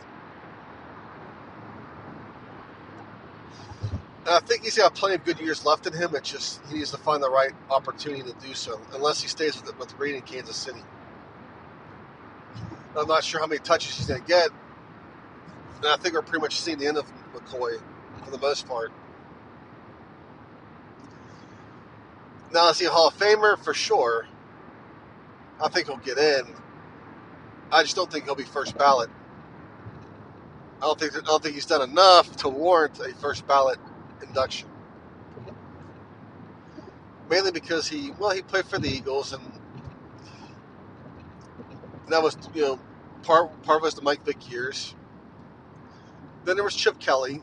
And 4.10 4.28
I 4.28 4.40
think 4.40 4.64
he's 4.64 4.78
got 4.78 4.94
plenty 4.94 5.16
of 5.16 5.24
good 5.24 5.40
years 5.40 5.64
left 5.64 5.86
in 5.86 5.92
him. 5.94 6.14
It's 6.14 6.30
just 6.30 6.60
he 6.66 6.76
needs 6.78 6.92
to 6.92 6.98
find 6.98 7.22
the 7.22 7.30
right 7.30 7.52
opportunity 7.70 8.22
to 8.22 8.34
do 8.46 8.54
so, 8.54 8.80
unless 8.94 9.22
he 9.22 9.28
stays 9.28 9.60
with 9.60 9.78
with 9.78 9.94
Reid 9.98 10.16
in 10.16 10.22
Kansas 10.22 10.56
City. 10.56 10.82
I'm 12.96 13.08
not 13.08 13.24
sure 13.24 13.40
how 13.40 13.46
many 13.46 13.60
touches 13.60 13.96
he's 13.96 14.06
going 14.06 14.22
to 14.22 14.26
get, 14.26 14.50
and 15.76 15.86
I 15.86 15.96
think 15.96 16.14
we're 16.14 16.22
pretty 16.22 16.40
much 16.40 16.60
seeing 16.60 16.78
the 16.78 16.86
end 16.86 16.98
of 16.98 17.10
McCoy 17.34 17.80
for 18.24 18.30
the 18.30 18.38
most 18.38 18.66
part. 18.66 18.92
Now, 22.52 22.70
is 22.70 22.78
he 22.78 22.86
a 22.86 22.90
Hall 22.90 23.08
of 23.08 23.14
Famer? 23.14 23.58
For 23.58 23.74
sure. 23.74 24.26
I 25.60 25.68
think 25.68 25.86
he'll 25.86 25.96
get 25.98 26.18
in. 26.18 26.46
I 27.70 27.82
just 27.82 27.96
don't 27.96 28.10
think 28.10 28.24
he'll 28.24 28.34
be 28.34 28.44
first 28.44 28.76
ballot. 28.78 29.10
I 30.78 30.86
don't 30.86 31.00
think 31.00 31.16
I 31.16 31.20
don't 31.22 31.42
think 31.42 31.54
he's 31.54 31.66
done 31.66 31.88
enough 31.88 32.36
to 32.36 32.48
warrant 32.48 33.00
a 33.00 33.14
first 33.14 33.46
ballot 33.46 33.78
induction. 34.22 34.68
Mainly 37.28 37.50
because 37.50 37.88
he 37.88 38.12
well 38.18 38.30
he 38.30 38.42
played 38.42 38.66
for 38.66 38.78
the 38.78 38.88
Eagles 38.88 39.32
and 39.32 39.42
that 42.08 42.22
was 42.22 42.36
you 42.54 42.62
know 42.62 42.78
part 43.22 43.62
part 43.62 43.82
was 43.82 43.94
the 43.94 44.02
Mike 44.02 44.24
Vick 44.24 44.50
years. 44.50 44.94
Then 46.46 46.54
there 46.54 46.64
was 46.64 46.76
Chip 46.76 46.98
Kelly. 47.00 47.42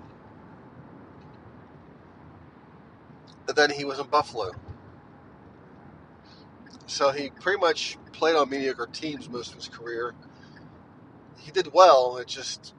And 3.47 3.55
then 3.55 3.69
he 3.69 3.83
was 3.83 3.99
in 3.99 4.07
Buffalo. 4.07 4.53
So 6.87 7.11
he 7.11 7.29
pretty 7.29 7.59
much 7.59 7.97
played 8.13 8.35
on 8.35 8.49
mediocre 8.49 8.87
teams 8.87 9.29
most 9.29 9.49
of 9.49 9.55
his 9.55 9.67
career. 9.67 10.15
He 11.37 11.51
did 11.51 11.73
well. 11.73 12.17
It 12.17 12.27
just, 12.27 12.73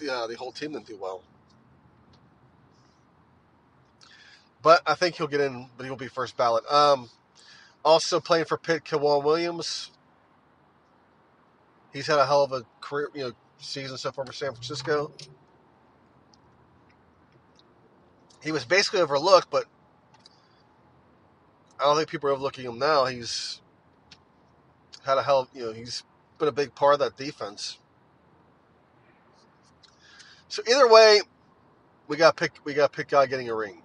yeah, 0.00 0.26
the 0.28 0.36
whole 0.36 0.52
team 0.52 0.72
didn't 0.72 0.86
do 0.86 0.96
well. 0.96 1.22
But 4.62 4.80
I 4.86 4.94
think 4.94 5.16
he'll 5.16 5.26
get 5.26 5.42
in, 5.42 5.68
but 5.76 5.84
he'll 5.84 5.96
be 5.96 6.08
first 6.08 6.36
ballot. 6.38 6.64
Um, 6.70 7.10
also 7.84 8.20
playing 8.20 8.46
for 8.46 8.56
Pitt, 8.56 8.84
K'Waun 8.84 9.22
Williams. 9.22 9.90
He's 11.92 12.06
had 12.06 12.18
a 12.18 12.26
hell 12.26 12.42
of 12.42 12.52
a 12.52 12.62
career, 12.80 13.08
you 13.14 13.24
know, 13.24 13.32
season 13.58 13.98
so 13.98 14.12
far 14.12 14.24
for 14.24 14.32
San 14.32 14.52
Francisco. 14.52 15.12
He 18.42 18.52
was 18.52 18.64
basically 18.64 19.00
overlooked, 19.00 19.50
but 19.50 19.64
I 21.78 21.84
don't 21.84 21.96
think 21.96 22.08
people 22.08 22.30
are 22.30 22.32
overlooking 22.32 22.64
him 22.64 22.78
now. 22.78 23.06
He's 23.06 23.60
had 25.04 25.18
a 25.18 25.22
hell, 25.22 25.48
you 25.54 25.66
know, 25.66 25.72
he's 25.72 26.04
been 26.38 26.48
a 26.48 26.52
big 26.52 26.74
part 26.74 26.94
of 26.94 27.00
that 27.00 27.16
defense. 27.16 27.78
So 30.48 30.62
either 30.68 30.88
way, 30.88 31.20
we 32.08 32.16
got 32.16 32.36
pick 32.36 32.52
we 32.64 32.74
got 32.74 32.92
pick 32.92 33.08
guy 33.08 33.26
getting 33.26 33.48
a 33.48 33.54
ring, 33.54 33.82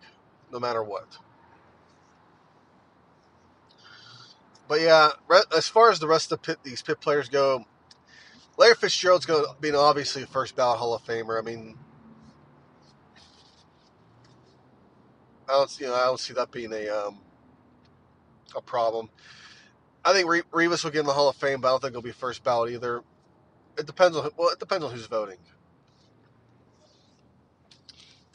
no 0.52 0.60
matter 0.60 0.84
what. 0.84 1.18
But 4.68 4.82
yeah, 4.82 5.12
as 5.56 5.68
far 5.68 5.92
as 5.92 6.00
the 6.00 6.08
rest 6.08 6.32
of 6.32 6.42
the 6.42 6.48
Pitt, 6.48 6.60
these 6.64 6.82
Pitt 6.82 7.00
players 7.00 7.30
go, 7.30 7.66
Larry 8.58 8.76
Fitzgerald's 8.76 9.26
going 9.26 9.44
to 9.44 9.56
be 9.60 9.72
obviously 9.72 10.24
a 10.24 10.28
first 10.28 10.56
ballot 10.56 10.80
Hall 10.80 10.94
of 10.94 11.04
Famer. 11.04 11.38
I 11.38 11.42
mean, 11.42 11.78
I 15.50 15.54
don't, 15.54 15.80
you 15.80 15.88
know, 15.88 15.94
I 15.94 16.06
don't 16.06 16.20
see 16.20 16.34
that 16.34 16.52
being 16.52 16.72
a 16.72 16.88
um, 16.90 17.20
a 18.56 18.62
problem. 18.62 19.10
I 20.04 20.14
think 20.14 20.28
Revis 20.28 20.84
will 20.84 20.92
get 20.92 21.00
in 21.00 21.06
the 21.06 21.14
Hall 21.14 21.30
of 21.30 21.36
Fame, 21.36 21.62
but 21.62 21.68
I 21.68 21.72
don't 21.72 21.82
think 21.82 21.94
he'll 21.94 22.02
be 22.02 22.12
first 22.12 22.44
ballot 22.44 22.72
either. 22.72 23.02
It 23.78 23.86
depends 23.86 24.16
on 24.16 24.30
well, 24.38 24.50
it 24.50 24.60
depends 24.60 24.86
on 24.86 24.92
who's 24.92 25.08
voting. 25.08 25.40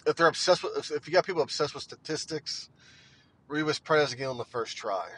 If 0.06 0.16
they're 0.16 0.26
obsessed 0.26 0.62
with, 0.62 0.90
if 0.90 1.06
you 1.06 1.12
got 1.12 1.24
people 1.24 1.42
obsessed 1.42 1.74
with 1.74 1.82
statistics, 1.82 2.68
Revis 3.48 3.82
doesn't 3.82 4.18
get 4.18 4.26
on 4.26 4.38
the 4.38 4.44
first 4.44 4.76
try. 4.76 5.08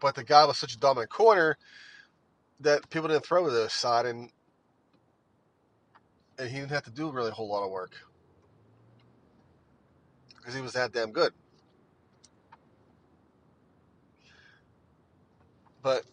But 0.00 0.14
the 0.14 0.24
guy 0.24 0.44
was 0.44 0.58
such 0.58 0.74
a 0.74 0.78
dominant 0.78 1.10
corner 1.10 1.56
that 2.64 2.90
people 2.90 3.08
didn't 3.08 3.24
throw 3.24 3.44
to 3.44 3.50
the 3.50 3.68
side, 3.70 4.06
and 4.06 4.30
and 6.38 6.50
he 6.50 6.58
didn't 6.58 6.72
have 6.72 6.84
to 6.84 6.90
do 6.90 7.10
really 7.10 7.30
a 7.30 7.34
whole 7.34 7.48
lot 7.48 7.64
of 7.64 7.70
work 7.70 7.92
because 10.36 10.54
he 10.54 10.60
was 10.60 10.72
that 10.72 10.92
damn 10.92 11.12
good. 11.12 11.32
But 15.82 16.04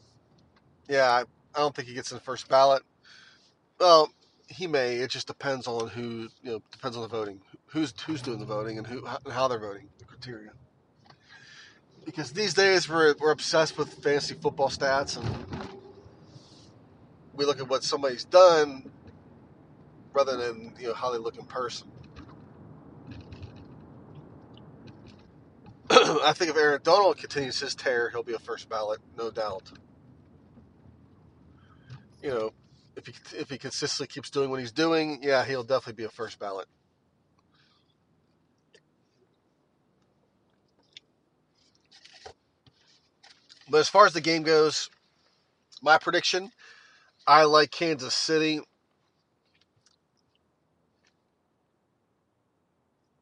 yeah, 0.87 1.09
I, 1.09 1.21
I 1.55 1.59
don't 1.59 1.75
think 1.75 1.87
he 1.87 1.93
gets 1.93 2.11
in 2.11 2.17
the 2.17 2.23
first 2.23 2.47
ballot. 2.47 2.83
Well, 3.79 4.11
he 4.47 4.67
may. 4.67 4.95
It 4.97 5.09
just 5.09 5.27
depends 5.27 5.67
on 5.67 5.89
who 5.89 6.27
you 6.43 6.51
know. 6.51 6.61
Depends 6.71 6.95
on 6.97 7.03
the 7.03 7.09
voting. 7.09 7.41
Who's 7.67 7.93
who's 8.05 8.21
doing 8.21 8.39
the 8.39 8.45
voting 8.45 8.77
and 8.77 8.85
who 8.85 9.05
and 9.05 9.33
how 9.33 9.47
they're 9.47 9.59
voting. 9.59 9.87
The 9.97 10.05
criteria. 10.05 10.51
Because 12.05 12.31
these 12.31 12.53
days 12.53 12.89
we're 12.89 13.15
we're 13.19 13.31
obsessed 13.31 13.77
with 13.77 13.93
fantasy 14.03 14.33
football 14.33 14.69
stats 14.69 15.17
and 15.17 15.60
we 17.35 17.45
look 17.45 17.59
at 17.59 17.69
what 17.69 17.83
somebody's 17.83 18.25
done 18.25 18.91
rather 20.13 20.37
than 20.37 20.75
you 20.79 20.87
know 20.87 20.93
how 20.93 21.11
they 21.11 21.17
look 21.17 21.37
in 21.37 21.45
person. 21.45 21.89
I 25.89 26.33
think 26.33 26.51
if 26.51 26.57
Aaron 26.57 26.81
Donald 26.83 27.17
continues 27.17 27.59
his 27.59 27.75
tear, 27.75 28.09
he'll 28.09 28.23
be 28.23 28.33
a 28.33 28.39
first 28.39 28.69
ballot, 28.69 28.99
no 29.17 29.31
doubt. 29.31 29.71
You 32.23 32.29
know, 32.29 32.51
if 32.95 33.07
he 33.07 33.13
if 33.37 33.49
he 33.49 33.57
consistently 33.57 34.13
keeps 34.13 34.29
doing 34.29 34.49
what 34.49 34.59
he's 34.59 34.71
doing, 34.71 35.19
yeah, 35.21 35.43
he'll 35.45 35.63
definitely 35.63 35.93
be 36.01 36.05
a 36.05 36.09
first 36.09 36.39
ballot. 36.39 36.67
But 43.69 43.79
as 43.79 43.89
far 43.89 44.05
as 44.05 44.13
the 44.13 44.21
game 44.21 44.43
goes, 44.43 44.89
my 45.81 45.97
prediction, 45.97 46.51
I 47.31 47.45
like 47.45 47.71
Kansas 47.71 48.13
City. 48.13 48.59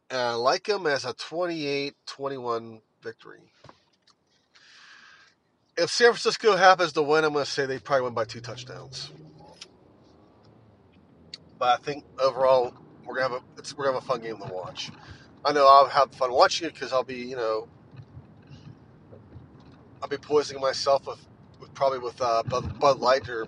And 0.10 0.19
I 0.19 0.34
like 0.34 0.63
them 0.63 0.88
as 0.88 1.06
a 1.06 1.13
28 1.13 1.93
21 2.08 2.82
victory. 3.04 3.52
If 5.78 5.91
San 5.91 6.08
Francisco 6.08 6.56
happens 6.56 6.93
to 6.93 7.04
win, 7.04 7.24
I'm 7.24 7.34
going 7.34 7.45
to 7.45 7.52
say 7.52 7.67
they 7.67 7.78
probably 7.78 8.06
win 8.06 8.15
by 8.15 8.26
two 8.26 8.41
touchdowns. 8.41 9.12
But 11.60 11.80
I 11.80 11.84
think 11.84 12.04
overall, 12.19 12.74
we're 13.06 13.13
gonna 13.13 13.36
have 13.36 13.43
a 13.43 13.76
we're 13.78 13.86
gonna 13.86 13.98
have 13.98 14.04
a 14.04 14.08
fun 14.08 14.22
game 14.22 14.38
to 14.38 14.52
watch. 14.52 14.89
I 15.45 15.52
know 15.52 15.67
I'll 15.67 15.88
have 15.88 16.12
fun 16.15 16.32
watching 16.32 16.67
it 16.67 16.74
because 16.74 16.93
I'll 16.93 17.04
be 17.04 17.17
you 17.17 17.36
know 17.36 17.67
I'll 20.02 20.10
be 20.10 20.17
poisoning 20.17 20.62
myself 20.62 21.06
with, 21.06 21.19
with 21.60 21.74
probably 21.76 22.00
with 22.00 22.19
uh, 22.22 22.41
Bud, 22.43 22.80
Bud 22.80 23.00
Light 23.00 23.28
or 23.30 23.45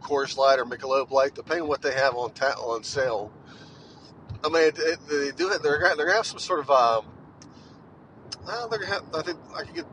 Coors 0.00 0.36
Light 0.36 0.58
or 0.58 0.64
Michelob 0.64 1.10
Light, 1.10 1.34
depending 1.34 1.62
on 1.62 1.68
what 1.68 1.82
they 1.82 1.92
have 1.92 2.14
on 2.14 2.32
ta- 2.32 2.60
on 2.60 2.82
sale. 2.82 3.32
I 4.44 4.48
mean, 4.48 4.62
it, 4.62 4.78
it, 4.78 4.98
they 5.08 5.30
do 5.32 5.50
it. 5.50 5.62
They're, 5.62 5.78
they're 5.80 6.06
gonna 6.06 6.14
have 6.14 6.26
some 6.26 6.38
sort 6.38 6.60
of. 6.60 6.70
Um, 6.70 7.06
they're 8.70 8.78
gonna 8.78 8.86
have. 8.86 9.04
I 9.14 9.22
think 9.22 9.38
I 9.54 9.64
can 9.64 9.74
get 9.74 9.86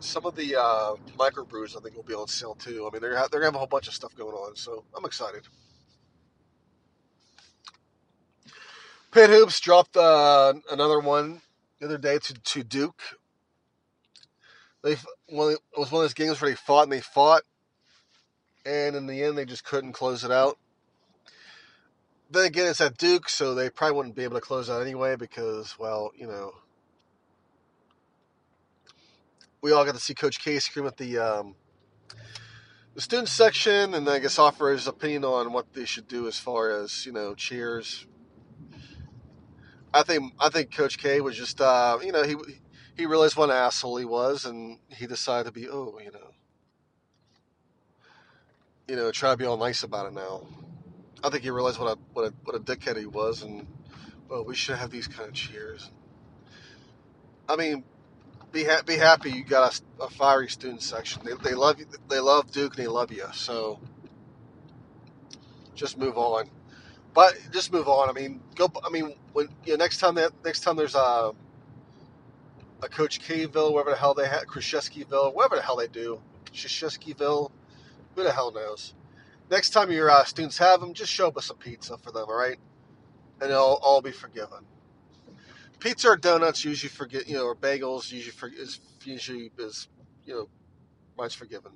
some 0.00 0.24
of 0.26 0.36
the 0.36 0.56
uh, 0.56 0.94
microbrews. 1.18 1.76
I 1.76 1.80
think 1.80 1.96
will 1.96 2.02
be 2.02 2.14
on 2.14 2.28
sale 2.28 2.54
too. 2.54 2.86
I 2.88 2.92
mean, 2.92 3.02
they're 3.02 3.14
they're 3.14 3.40
gonna 3.40 3.46
have 3.46 3.54
a 3.54 3.58
whole 3.58 3.66
bunch 3.66 3.88
of 3.88 3.94
stuff 3.94 4.14
going 4.14 4.34
on, 4.34 4.56
so 4.56 4.84
I'm 4.96 5.04
excited. 5.04 5.42
Pitt 9.10 9.30
Hoops 9.30 9.60
dropped 9.60 9.96
uh, 9.96 10.52
another 10.70 11.00
one 11.00 11.40
the 11.80 11.86
other 11.86 11.98
day 11.98 12.18
to, 12.18 12.34
to 12.34 12.62
Duke. 12.62 13.00
They 14.82 14.96
well, 15.32 15.48
it 15.48 15.58
was 15.76 15.90
one 15.90 16.02
of 16.02 16.04
those 16.04 16.14
games 16.14 16.40
where 16.40 16.50
they 16.50 16.56
fought 16.56 16.84
and 16.84 16.92
they 16.92 17.00
fought, 17.00 17.42
and 18.66 18.96
in 18.96 19.06
the 19.06 19.22
end 19.22 19.38
they 19.38 19.44
just 19.44 19.64
couldn't 19.64 19.92
close 19.92 20.24
it 20.24 20.30
out 20.30 20.58
then 22.30 22.46
again, 22.46 22.66
it's 22.66 22.80
at 22.80 22.96
Duke, 22.96 23.28
so 23.28 23.54
they 23.54 23.70
probably 23.70 23.96
wouldn't 23.96 24.16
be 24.16 24.24
able 24.24 24.34
to 24.34 24.40
close 24.40 24.68
out 24.68 24.82
anyway 24.82 25.16
because, 25.16 25.78
well, 25.78 26.10
you 26.16 26.26
know, 26.26 26.52
we 29.62 29.72
all 29.72 29.84
got 29.84 29.94
to 29.94 30.00
see 30.00 30.14
Coach 30.14 30.40
K 30.40 30.58
scream 30.58 30.86
at 30.86 30.96
the 30.96 31.18
um, 31.18 31.54
the 32.94 33.00
student 33.00 33.28
section, 33.28 33.94
and 33.94 34.08
I 34.08 34.18
guess 34.18 34.38
offer 34.38 34.70
his 34.70 34.86
opinion 34.86 35.24
on 35.24 35.52
what 35.52 35.72
they 35.72 35.84
should 35.84 36.08
do 36.08 36.26
as 36.26 36.38
far 36.38 36.70
as 36.70 37.06
you 37.06 37.12
know 37.12 37.34
cheers. 37.34 38.06
I 39.94 40.02
think 40.02 40.34
I 40.38 40.48
think 40.50 40.74
Coach 40.74 40.98
K 40.98 41.20
was 41.20 41.36
just 41.36 41.60
uh, 41.60 41.98
you 42.02 42.12
know 42.12 42.24
he 42.24 42.36
he 42.96 43.06
realized 43.06 43.36
what 43.36 43.50
an 43.50 43.56
asshole 43.56 43.96
he 43.96 44.04
was, 44.04 44.44
and 44.44 44.78
he 44.88 45.06
decided 45.06 45.46
to 45.46 45.52
be 45.52 45.68
oh 45.68 45.98
you 46.02 46.10
know 46.10 46.32
you 48.88 48.96
know 48.96 49.10
try 49.10 49.30
to 49.30 49.36
be 49.36 49.44
all 49.44 49.56
nice 49.56 49.82
about 49.82 50.06
it 50.06 50.12
now. 50.12 50.46
I 51.24 51.30
think 51.30 51.42
he 51.42 51.50
realized 51.50 51.78
what 51.78 51.96
a 51.96 51.98
what 52.12 52.28
a 52.28 52.34
what 52.44 52.56
a 52.56 52.60
dickhead 52.60 52.98
he 52.98 53.06
was, 53.06 53.42
and 53.42 53.66
well, 54.28 54.44
we 54.44 54.54
should 54.54 54.76
have 54.76 54.90
these 54.90 55.08
kind 55.08 55.28
of 55.28 55.34
cheers. 55.34 55.90
I 57.48 57.56
mean, 57.56 57.84
be 58.52 58.64
ha- 58.64 58.82
be 58.84 58.96
happy 58.96 59.30
you 59.30 59.44
got 59.44 59.80
a, 60.00 60.04
a, 60.04 60.08
fiery 60.08 60.48
student 60.48 60.82
section. 60.82 61.22
They, 61.24 61.32
they 61.50 61.54
love 61.54 61.78
you. 61.78 61.86
They 62.08 62.18
love 62.18 62.50
Duke 62.50 62.76
and 62.76 62.84
they 62.84 62.88
love 62.88 63.12
you. 63.12 63.24
So 63.32 63.78
just 65.74 65.96
move 65.98 66.18
on. 66.18 66.50
But 67.14 67.34
just 67.52 67.72
move 67.72 67.88
on. 67.88 68.08
I 68.08 68.12
mean, 68.12 68.40
go. 68.54 68.70
I 68.84 68.90
mean, 68.90 69.14
when 69.32 69.48
you 69.64 69.72
know, 69.72 69.76
next 69.76 69.98
time 69.98 70.16
that 70.16 70.32
next 70.44 70.60
time 70.60 70.76
there's 70.76 70.94
a 70.94 71.32
a 72.82 72.88
Coach 72.88 73.20
Kville, 73.20 73.72
whatever 73.72 73.90
the 73.90 73.96
hell 73.96 74.14
they 74.14 74.28
have, 74.28 74.44
Krzyzewskiville, 74.46 75.34
whatever 75.34 75.56
the 75.56 75.62
hell 75.62 75.76
they 75.76 75.88
do, 75.88 76.20
Krzyzewskiville, 76.52 77.50
who 78.16 78.24
the 78.24 78.32
hell 78.32 78.50
knows? 78.50 78.94
next 79.50 79.70
time 79.70 79.90
your 79.90 80.10
uh, 80.10 80.24
students 80.24 80.58
have 80.58 80.80
them, 80.80 80.94
just 80.94 81.12
show 81.12 81.28
up 81.28 81.36
with 81.36 81.44
some 81.44 81.56
pizza 81.56 81.96
for 81.98 82.10
them, 82.10 82.26
all 82.28 82.36
right? 82.36 82.56
And 83.40 83.50
it'll 83.50 83.78
all 83.82 84.00
be 84.00 84.12
forgiven. 84.12 84.64
Pizza 85.78 86.08
or 86.08 86.16
donuts 86.16 86.64
usually 86.64 86.88
forget, 86.88 87.28
you 87.28 87.34
know, 87.34 87.44
or 87.44 87.54
bagels 87.54 88.10
usually 88.10 88.32
for, 88.32 88.48
is 88.48 88.80
usually 89.04 89.52
is, 89.58 89.88
you 90.24 90.34
know, 90.34 90.48
much 91.18 91.36
forgiven. 91.36 91.72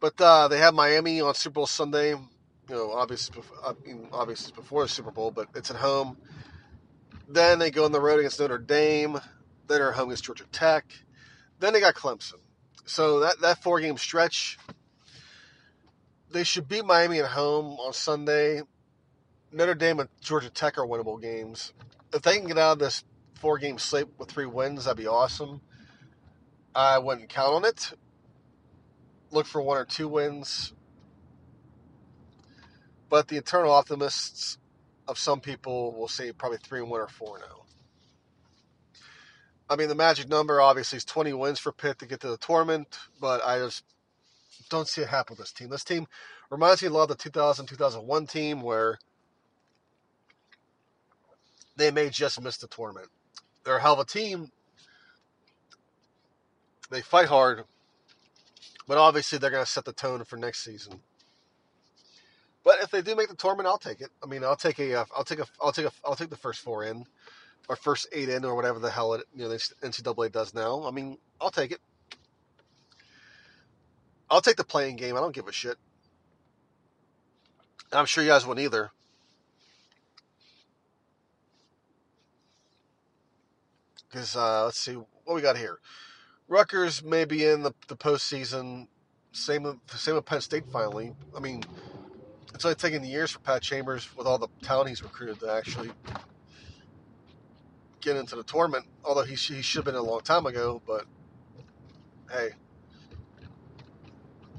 But 0.00 0.20
uh, 0.20 0.46
they 0.46 0.58
have 0.58 0.74
Miami 0.74 1.20
on 1.20 1.34
Super 1.34 1.54
Bowl 1.54 1.66
Sunday. 1.66 2.10
You 2.10 2.74
know, 2.74 2.92
obviously, 2.92 3.42
I 3.64 3.72
mean, 3.84 4.06
obviously 4.12 4.52
before 4.54 4.84
the 4.84 4.88
Super 4.88 5.10
Bowl, 5.10 5.32
but 5.32 5.48
it's 5.56 5.70
at 5.70 5.76
home. 5.76 6.16
Then 7.28 7.58
they 7.58 7.72
go 7.72 7.84
on 7.84 7.90
the 7.90 8.00
road 8.00 8.20
against 8.20 8.38
Notre 8.38 8.58
Dame. 8.58 9.14
Then 9.14 9.22
they're 9.66 9.90
home 9.90 10.08
against 10.08 10.24
Georgia 10.24 10.44
Tech. 10.52 10.86
Then 11.58 11.72
they 11.72 11.80
got 11.80 11.94
Clemson. 11.94 12.40
So 12.86 13.20
that, 13.20 13.40
that 13.40 13.62
four 13.62 13.80
game 13.80 13.98
stretch, 13.98 14.58
they 16.30 16.44
should 16.44 16.68
beat 16.68 16.84
Miami 16.84 17.20
at 17.20 17.26
home 17.26 17.78
on 17.80 17.92
Sunday. 17.92 18.62
Notre 19.52 19.74
Dame 19.74 20.00
and 20.00 20.08
Georgia 20.20 20.50
Tech 20.50 20.78
are 20.78 20.86
winnable 20.86 21.20
games. 21.20 21.72
If 22.12 22.22
they 22.22 22.38
can 22.38 22.46
get 22.46 22.58
out 22.58 22.72
of 22.72 22.78
this 22.78 23.04
four 23.34 23.58
game 23.58 23.78
slate 23.78 24.06
with 24.18 24.30
three 24.30 24.46
wins, 24.46 24.84
that'd 24.84 24.96
be 24.96 25.06
awesome. 25.06 25.60
I 26.74 26.98
wouldn't 26.98 27.28
count 27.28 27.54
on 27.54 27.64
it. 27.64 27.92
Look 29.30 29.46
for 29.46 29.60
one 29.60 29.78
or 29.78 29.84
two 29.84 30.08
wins. 30.08 30.72
But 33.08 33.28
the 33.28 33.36
eternal 33.36 33.72
optimists 33.72 34.58
of 35.06 35.18
some 35.18 35.40
people 35.40 35.92
will 35.92 36.08
say 36.08 36.32
probably 36.32 36.58
three 36.58 36.80
and 36.80 36.90
one 36.90 37.00
or 37.00 37.08
four 37.08 37.38
now. 37.38 37.57
I 39.70 39.76
mean, 39.76 39.88
the 39.88 39.94
magic 39.94 40.28
number 40.28 40.60
obviously 40.60 40.96
is 40.96 41.04
20 41.04 41.32
wins 41.34 41.58
for 41.58 41.72
Pitt 41.72 41.98
to 41.98 42.06
get 42.06 42.20
to 42.20 42.28
the 42.28 42.38
tournament, 42.38 42.98
but 43.20 43.44
I 43.44 43.58
just 43.58 43.84
don't 44.70 44.88
see 44.88 45.02
it 45.02 45.08
happen 45.08 45.32
with 45.32 45.40
this 45.40 45.52
team. 45.52 45.68
This 45.68 45.84
team 45.84 46.06
reminds 46.50 46.82
me 46.82 46.88
a 46.88 46.90
lot 46.90 47.02
of 47.02 47.08
the 47.08 47.16
2000 47.16 47.66
2001 47.66 48.26
team 48.26 48.62
where 48.62 48.98
they 51.76 51.90
may 51.90 52.08
just 52.08 52.40
miss 52.40 52.56
the 52.56 52.66
tournament. 52.66 53.08
They're 53.64 53.76
a 53.76 53.82
hell 53.82 53.94
of 53.94 54.00
a 54.00 54.04
team. 54.04 54.50
They 56.90 57.02
fight 57.02 57.26
hard, 57.26 57.64
but 58.86 58.96
obviously 58.96 59.38
they're 59.38 59.50
going 59.50 59.64
to 59.64 59.70
set 59.70 59.84
the 59.84 59.92
tone 59.92 60.24
for 60.24 60.38
next 60.38 60.64
season. 60.64 61.00
But 62.64 62.76
if 62.82 62.90
they 62.90 63.02
do 63.02 63.14
make 63.14 63.28
the 63.28 63.36
tournament, 63.36 63.68
I'll 63.68 63.78
take 63.78 64.00
it. 64.00 64.08
I 64.22 64.26
mean, 64.26 64.42
I'll 64.42 64.56
take 64.56 64.78
a, 64.78 65.06
I'll 65.14 65.24
take 65.24 65.38
a, 65.38 65.46
I'll 65.62 65.72
take 65.72 65.86
a, 65.86 65.92
I'll 66.04 66.16
take 66.16 66.30
the 66.30 66.36
first 66.36 66.60
four 66.60 66.84
in 66.84 67.04
or 67.68 67.76
first 67.76 68.08
eight 68.12 68.28
in 68.28 68.44
or 68.44 68.54
whatever 68.54 68.78
the 68.78 68.90
hell 68.90 69.14
it 69.14 69.24
you 69.34 69.42
know 69.42 69.48
the 69.48 69.56
NCAA 69.56 70.32
does 70.32 70.54
now. 70.54 70.84
I 70.86 70.90
mean, 70.90 71.18
I'll 71.40 71.50
take 71.50 71.70
it. 71.70 71.80
I'll 74.30 74.40
take 74.40 74.56
the 74.56 74.64
playing 74.64 74.96
game. 74.96 75.16
I 75.16 75.20
don't 75.20 75.34
give 75.34 75.48
a 75.48 75.52
shit. 75.52 75.76
I'm 77.92 78.06
sure 78.06 78.22
you 78.22 78.30
guys 78.30 78.46
wouldn't 78.46 78.64
either. 78.64 78.90
Because 84.08 84.36
uh, 84.36 84.64
let's 84.64 84.78
see 84.78 84.94
what 84.94 85.34
we 85.34 85.42
got 85.42 85.56
here. 85.56 85.78
Rutgers 86.48 87.02
may 87.02 87.24
be 87.24 87.44
in 87.44 87.62
the 87.62 87.72
the 87.88 87.96
postseason. 87.96 88.88
Same 89.32 89.80
same 89.88 90.14
with 90.14 90.24
Penn 90.24 90.40
State. 90.40 90.64
Finally, 90.72 91.14
I 91.36 91.40
mean, 91.40 91.62
it's 92.54 92.64
only 92.64 92.74
taken 92.74 93.04
years 93.04 93.30
for 93.30 93.40
Pat 93.40 93.60
Chambers 93.60 94.08
with 94.16 94.26
all 94.26 94.38
the 94.38 94.48
talent 94.62 94.88
he's 94.88 95.02
recruited 95.02 95.40
to 95.40 95.52
actually 95.52 95.90
get 98.00 98.16
into 98.16 98.36
the 98.36 98.42
tournament. 98.42 98.86
Although 99.04 99.24
he, 99.24 99.34
he 99.34 99.62
should 99.62 99.78
have 99.78 99.84
been 99.84 99.94
a 99.94 100.02
long 100.02 100.20
time 100.20 100.46
ago, 100.46 100.82
but 100.86 101.04
hey, 102.30 102.50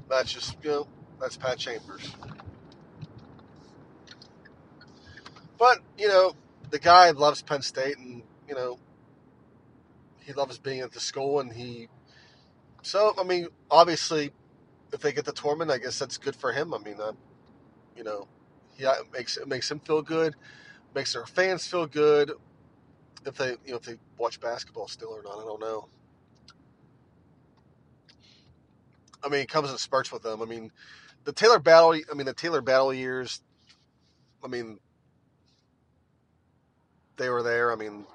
that's 0.08 0.32
just 0.32 0.56
you 0.62 0.70
know 0.70 0.88
that's 1.20 1.36
Pat 1.36 1.58
Chambers. 1.58 2.14
But 5.58 5.78
you 5.98 6.08
know 6.08 6.34
the 6.70 6.78
guy 6.78 7.10
loves 7.10 7.42
Penn 7.42 7.62
State, 7.62 7.98
and 7.98 8.22
you 8.48 8.54
know 8.54 8.78
he 10.18 10.32
loves 10.32 10.58
being 10.58 10.80
at 10.80 10.92
the 10.92 11.00
school, 11.00 11.40
and 11.40 11.52
he. 11.52 11.88
So 12.82 13.14
I 13.18 13.24
mean, 13.24 13.48
obviously, 13.70 14.32
if 14.92 15.00
they 15.00 15.12
get 15.12 15.24
the 15.24 15.32
tournament, 15.32 15.70
I 15.70 15.78
guess 15.78 15.98
that's 15.98 16.18
good 16.18 16.36
for 16.36 16.52
him. 16.52 16.72
I 16.72 16.78
mean, 16.78 16.96
uh, 17.00 17.12
you 17.96 18.04
know, 18.04 18.26
yeah, 18.78 18.94
it 19.00 19.12
makes 19.12 19.36
it 19.36 19.48
makes 19.48 19.70
him 19.70 19.80
feel 19.80 20.02
good, 20.02 20.34
makes 20.94 21.12
their 21.12 21.26
fans 21.26 21.66
feel 21.66 21.86
good 21.86 22.32
if 23.26 23.36
they 23.36 23.50
you 23.50 23.72
know 23.72 23.76
if 23.76 23.82
they 23.82 23.96
watch 24.18 24.40
basketball 24.40 24.88
still 24.88 25.10
or 25.10 25.22
not. 25.22 25.38
I 25.38 25.44
don't 25.44 25.60
know. 25.60 25.88
I 29.22 29.28
mean, 29.28 29.40
it 29.40 29.48
comes 29.48 29.70
in 29.70 29.76
spurts 29.78 30.10
with 30.10 30.22
them. 30.22 30.40
I 30.40 30.46
mean, 30.46 30.70
the 31.24 31.32
Talor 31.32 31.62
Battle. 31.62 31.94
I 32.10 32.14
mean, 32.14 32.26
the 32.26 32.34
Talor 32.34 32.64
Battle 32.64 32.94
years. 32.94 33.42
I 34.42 34.48
mean, 34.48 34.78
they 37.16 37.28
were 37.28 37.42
there. 37.42 37.70
I 37.70 37.76
mean, 37.76 38.06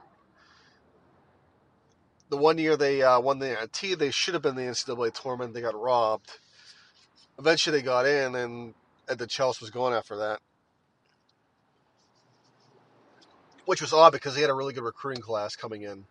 the 2.30 2.38
one 2.38 2.58
year 2.58 2.76
they 2.76 3.04
uh, 3.04 3.20
won 3.20 3.40
the 3.40 3.70
T, 3.72 3.94
they 3.94 4.12
should 4.12 4.34
have 4.34 4.44
been 4.44 4.56
the 4.56 4.64
NCAA 4.64 5.14
tournament. 5.14 5.54
They 5.54 5.62
got 5.62 5.80
robbed. 5.80 6.32
Eventually, 7.38 7.78
they 7.78 7.84
got 7.84 8.08
in, 8.08 8.36
and 8.36 8.74
Ed 9.08 9.20
DeChellis 9.20 9.62
was 9.62 9.70
gone 9.70 9.94
after 9.94 10.18
that. 10.18 10.40
Which 13.66 13.82
was 13.82 13.94
odd 13.94 14.14
because 14.14 14.36
he 14.36 14.42
had 14.42 14.50
a 14.50 14.54
really 14.54 14.74
good 14.74 14.84
recruiting 14.84 15.22
class 15.22 15.56
coming 15.56 15.84
in, 15.84 16.06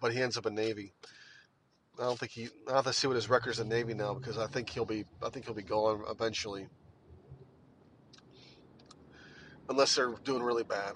but 0.00 0.12
he 0.12 0.20
ends 0.22 0.36
up 0.36 0.46
in 0.46 0.54
Navy. 0.54 0.92
I 1.98 2.04
don't 2.04 2.18
think 2.18 2.32
he. 2.32 2.48
I 2.70 2.76
have 2.76 2.84
to 2.84 2.92
see 2.92 3.06
what 3.06 3.16
his 3.16 3.28
record's 3.28 3.60
in 3.60 3.68
Navy 3.68 3.94
now 3.94 4.14
because 4.14 4.38
I 4.38 4.46
think 4.46 4.70
he'll 4.70 4.84
be. 4.84 5.04
I 5.22 5.28
think 5.28 5.44
he'll 5.44 5.54
be 5.54 5.62
gone 5.62 6.02
eventually, 6.10 6.66
unless 9.68 9.94
they're 9.94 10.14
doing 10.24 10.42
really 10.42 10.64
bad. 10.64 10.94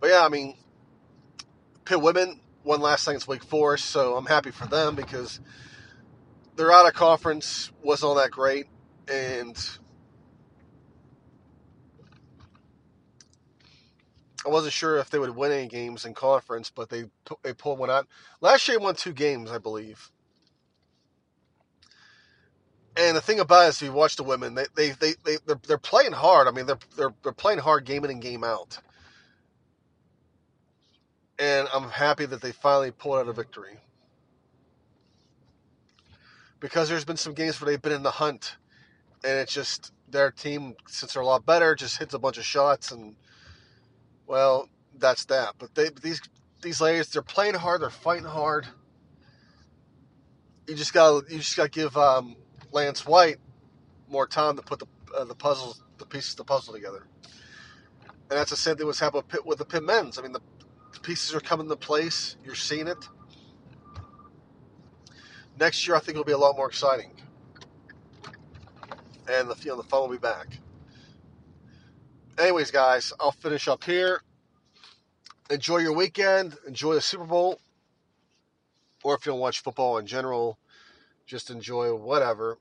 But 0.00 0.10
yeah, 0.10 0.24
I 0.24 0.28
mean, 0.28 0.56
Pitt 1.84 2.00
women 2.00 2.40
one 2.62 2.80
last 2.80 3.04
thing 3.04 3.16
it's 3.16 3.26
Wake 3.26 3.44
Forest, 3.44 3.86
so 3.86 4.16
I'm 4.16 4.26
happy 4.26 4.50
for 4.50 4.66
them 4.66 4.94
because 4.94 5.40
their 6.56 6.72
out 6.72 6.86
of 6.86 6.94
conference 6.94 7.70
wasn't 7.82 8.08
all 8.08 8.14
that 8.16 8.30
great, 8.30 8.66
and 9.08 9.56
I 14.44 14.48
wasn't 14.48 14.72
sure 14.72 14.96
if 14.96 15.10
they 15.10 15.18
would 15.18 15.36
win 15.36 15.52
any 15.52 15.68
games 15.68 16.04
in 16.04 16.14
conference, 16.14 16.70
but 16.70 16.88
they 16.88 17.04
they 17.42 17.52
pulled 17.52 17.78
one 17.78 17.90
out. 17.90 18.08
Last 18.40 18.66
year, 18.66 18.78
they 18.78 18.84
won 18.84 18.94
two 18.94 19.12
games, 19.12 19.50
I 19.50 19.58
believe. 19.58 20.10
And 22.96 23.16
the 23.16 23.20
thing 23.20 23.40
about 23.40 23.66
it 23.66 23.68
is, 23.68 23.76
if 23.76 23.88
you 23.88 23.92
watch 23.92 24.16
the 24.16 24.24
women, 24.24 24.54
they 24.54 24.66
they 24.74 24.90
they, 24.90 25.14
they 25.24 25.36
they're, 25.46 25.60
they're 25.66 25.78
playing 25.78 26.12
hard. 26.12 26.48
I 26.48 26.50
mean, 26.50 26.66
they're 26.66 26.78
they're 26.96 27.14
they're 27.22 27.32
playing 27.32 27.60
hard 27.60 27.84
game 27.84 28.04
in 28.04 28.10
and 28.10 28.20
game 28.20 28.42
out. 28.42 28.78
And 31.38 31.68
I'm 31.72 31.90
happy 31.90 32.26
that 32.26 32.40
they 32.40 32.52
finally 32.52 32.90
pulled 32.90 33.18
out 33.18 33.28
a 33.28 33.32
victory. 33.32 33.78
Because 36.60 36.88
there's 36.88 37.04
been 37.04 37.16
some 37.16 37.34
games 37.34 37.60
where 37.60 37.70
they've 37.70 37.82
been 37.82 37.92
in 37.92 38.04
the 38.04 38.12
hunt, 38.12 38.56
and 39.24 39.38
it's 39.38 39.52
just 39.52 39.92
their 40.08 40.30
team, 40.30 40.76
since 40.86 41.14
they're 41.14 41.22
a 41.22 41.26
lot 41.26 41.44
better, 41.44 41.74
just 41.74 41.98
hits 41.98 42.14
a 42.14 42.18
bunch 42.18 42.38
of 42.38 42.44
shots 42.44 42.92
and 42.92 43.16
well, 44.26 44.68
that's 44.98 45.24
that. 45.26 45.54
But 45.58 45.74
they 45.74 45.90
these 46.00 46.20
these 46.62 46.80
ladies, 46.80 47.08
they're 47.08 47.22
playing 47.22 47.54
hard, 47.54 47.82
they're 47.82 47.90
fighting 47.90 48.24
hard. 48.24 48.66
You 50.66 50.74
just 50.74 50.92
got 50.92 51.30
you 51.30 51.38
just 51.38 51.56
got 51.56 51.64
to 51.64 51.70
give 51.70 51.96
um, 51.96 52.36
Lance 52.70 53.06
White 53.06 53.38
more 54.08 54.26
time 54.26 54.56
to 54.56 54.62
put 54.62 54.78
the 54.78 54.86
uh, 55.16 55.24
the 55.24 55.34
puzzles 55.34 55.82
the 55.98 56.06
pieces 56.06 56.32
of 56.32 56.38
the 56.38 56.44
puzzle 56.44 56.72
together. 56.72 57.06
And 58.04 58.38
that's 58.38 58.50
the 58.50 58.56
same 58.56 58.76
thing 58.76 58.86
was 58.86 58.98
happening 58.98 59.24
with 59.44 59.58
the 59.58 59.64
Pitt 59.64 59.82
men's. 59.82 60.18
I 60.18 60.22
mean, 60.22 60.32
the, 60.32 60.40
the 60.94 61.00
pieces 61.00 61.34
are 61.34 61.40
coming 61.40 61.66
into 61.66 61.76
place. 61.76 62.36
You're 62.44 62.54
seeing 62.54 62.88
it. 62.88 62.96
Next 65.60 65.86
year, 65.86 65.96
I 65.96 66.00
think 66.00 66.12
it'll 66.12 66.24
be 66.24 66.32
a 66.32 66.38
lot 66.38 66.56
more 66.56 66.66
exciting, 66.66 67.10
and 69.28 69.50
the 69.50 69.56
you 69.62 69.70
know, 69.70 69.76
the 69.76 69.82
fun 69.82 70.02
will 70.02 70.08
be 70.08 70.18
back 70.18 70.58
anyways, 72.42 72.70
guys, 72.70 73.12
I'll 73.20 73.32
finish 73.32 73.68
up 73.68 73.84
here. 73.84 74.20
Enjoy 75.50 75.78
your 75.78 75.94
weekend. 75.94 76.56
Enjoy 76.66 76.94
the 76.94 77.00
Super 77.00 77.24
Bowl. 77.24 77.60
Or 79.04 79.14
if 79.14 79.24
you 79.24 79.32
don't 79.32 79.40
watch 79.40 79.60
football 79.60 79.98
in 79.98 80.06
general, 80.06 80.58
just 81.26 81.50
enjoy 81.50 81.94
whatever. 81.94 82.58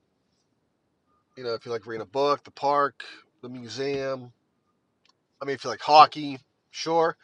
You 1.35 1.43
know, 1.43 1.53
if 1.53 1.65
you 1.65 1.71
like 1.71 1.85
reading 1.85 2.01
a 2.01 2.05
book, 2.05 2.43
the 2.43 2.51
park, 2.51 3.03
the 3.41 3.49
museum. 3.49 4.31
I 5.41 5.45
mean, 5.45 5.55
if 5.55 5.63
you 5.63 5.69
like 5.69 5.81
hockey, 5.81 6.39
sure. 6.69 7.17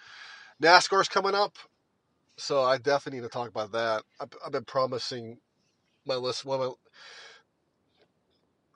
NASCAR's 0.62 1.10
coming 1.10 1.36
up. 1.36 1.58
So 2.38 2.64
I 2.64 2.78
definitely 2.78 3.20
need 3.20 3.26
to 3.26 3.32
talk 3.32 3.50
about 3.50 3.72
that. 3.74 4.04
I've, 4.20 4.30
I've 4.46 4.52
been 4.52 4.64
promising 4.64 5.38
my 6.06 6.16
list. 6.16 6.46
One 6.46 6.60
my, 6.60 6.72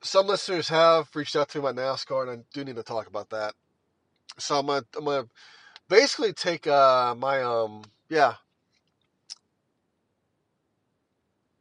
some 0.04 0.28
listeners 0.28 0.68
have 0.70 1.10
reached 1.16 1.36
out 1.36 1.50
to 1.50 1.60
me 1.60 1.68
about 1.68 1.76
NASCAR, 1.76 2.28
and 2.28 2.42
I 2.42 2.44
do 2.54 2.64
need 2.64 2.76
to 2.76 2.84
talk 2.84 3.08
about 3.08 3.30
that. 3.30 3.54
So 4.40 4.60
I'm 4.60 4.68
gonna, 4.68 4.86
I'm 4.98 5.06
gonna 5.06 5.28
basically 5.90 6.34
take 6.34 6.68
uh, 6.68 7.16
my 7.16 7.42
um 7.44 7.84
yeah, 8.10 8.36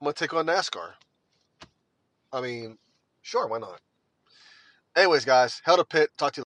I'm 0.01 0.05
gonna 0.05 0.15
take 0.15 0.35
on 0.35 0.47
NASCAR. 0.47 0.93
I 2.33 2.41
mean, 2.41 2.79
sure, 3.23 3.47
why 3.49 3.59
not? 3.59 3.81
Anyways, 4.97 5.25
guys, 5.25 5.63
held 5.65 5.81
a 5.81 5.85
Pitt. 5.85 6.11
Talk 6.19 6.33
to 6.35 6.37
you. 6.37 6.39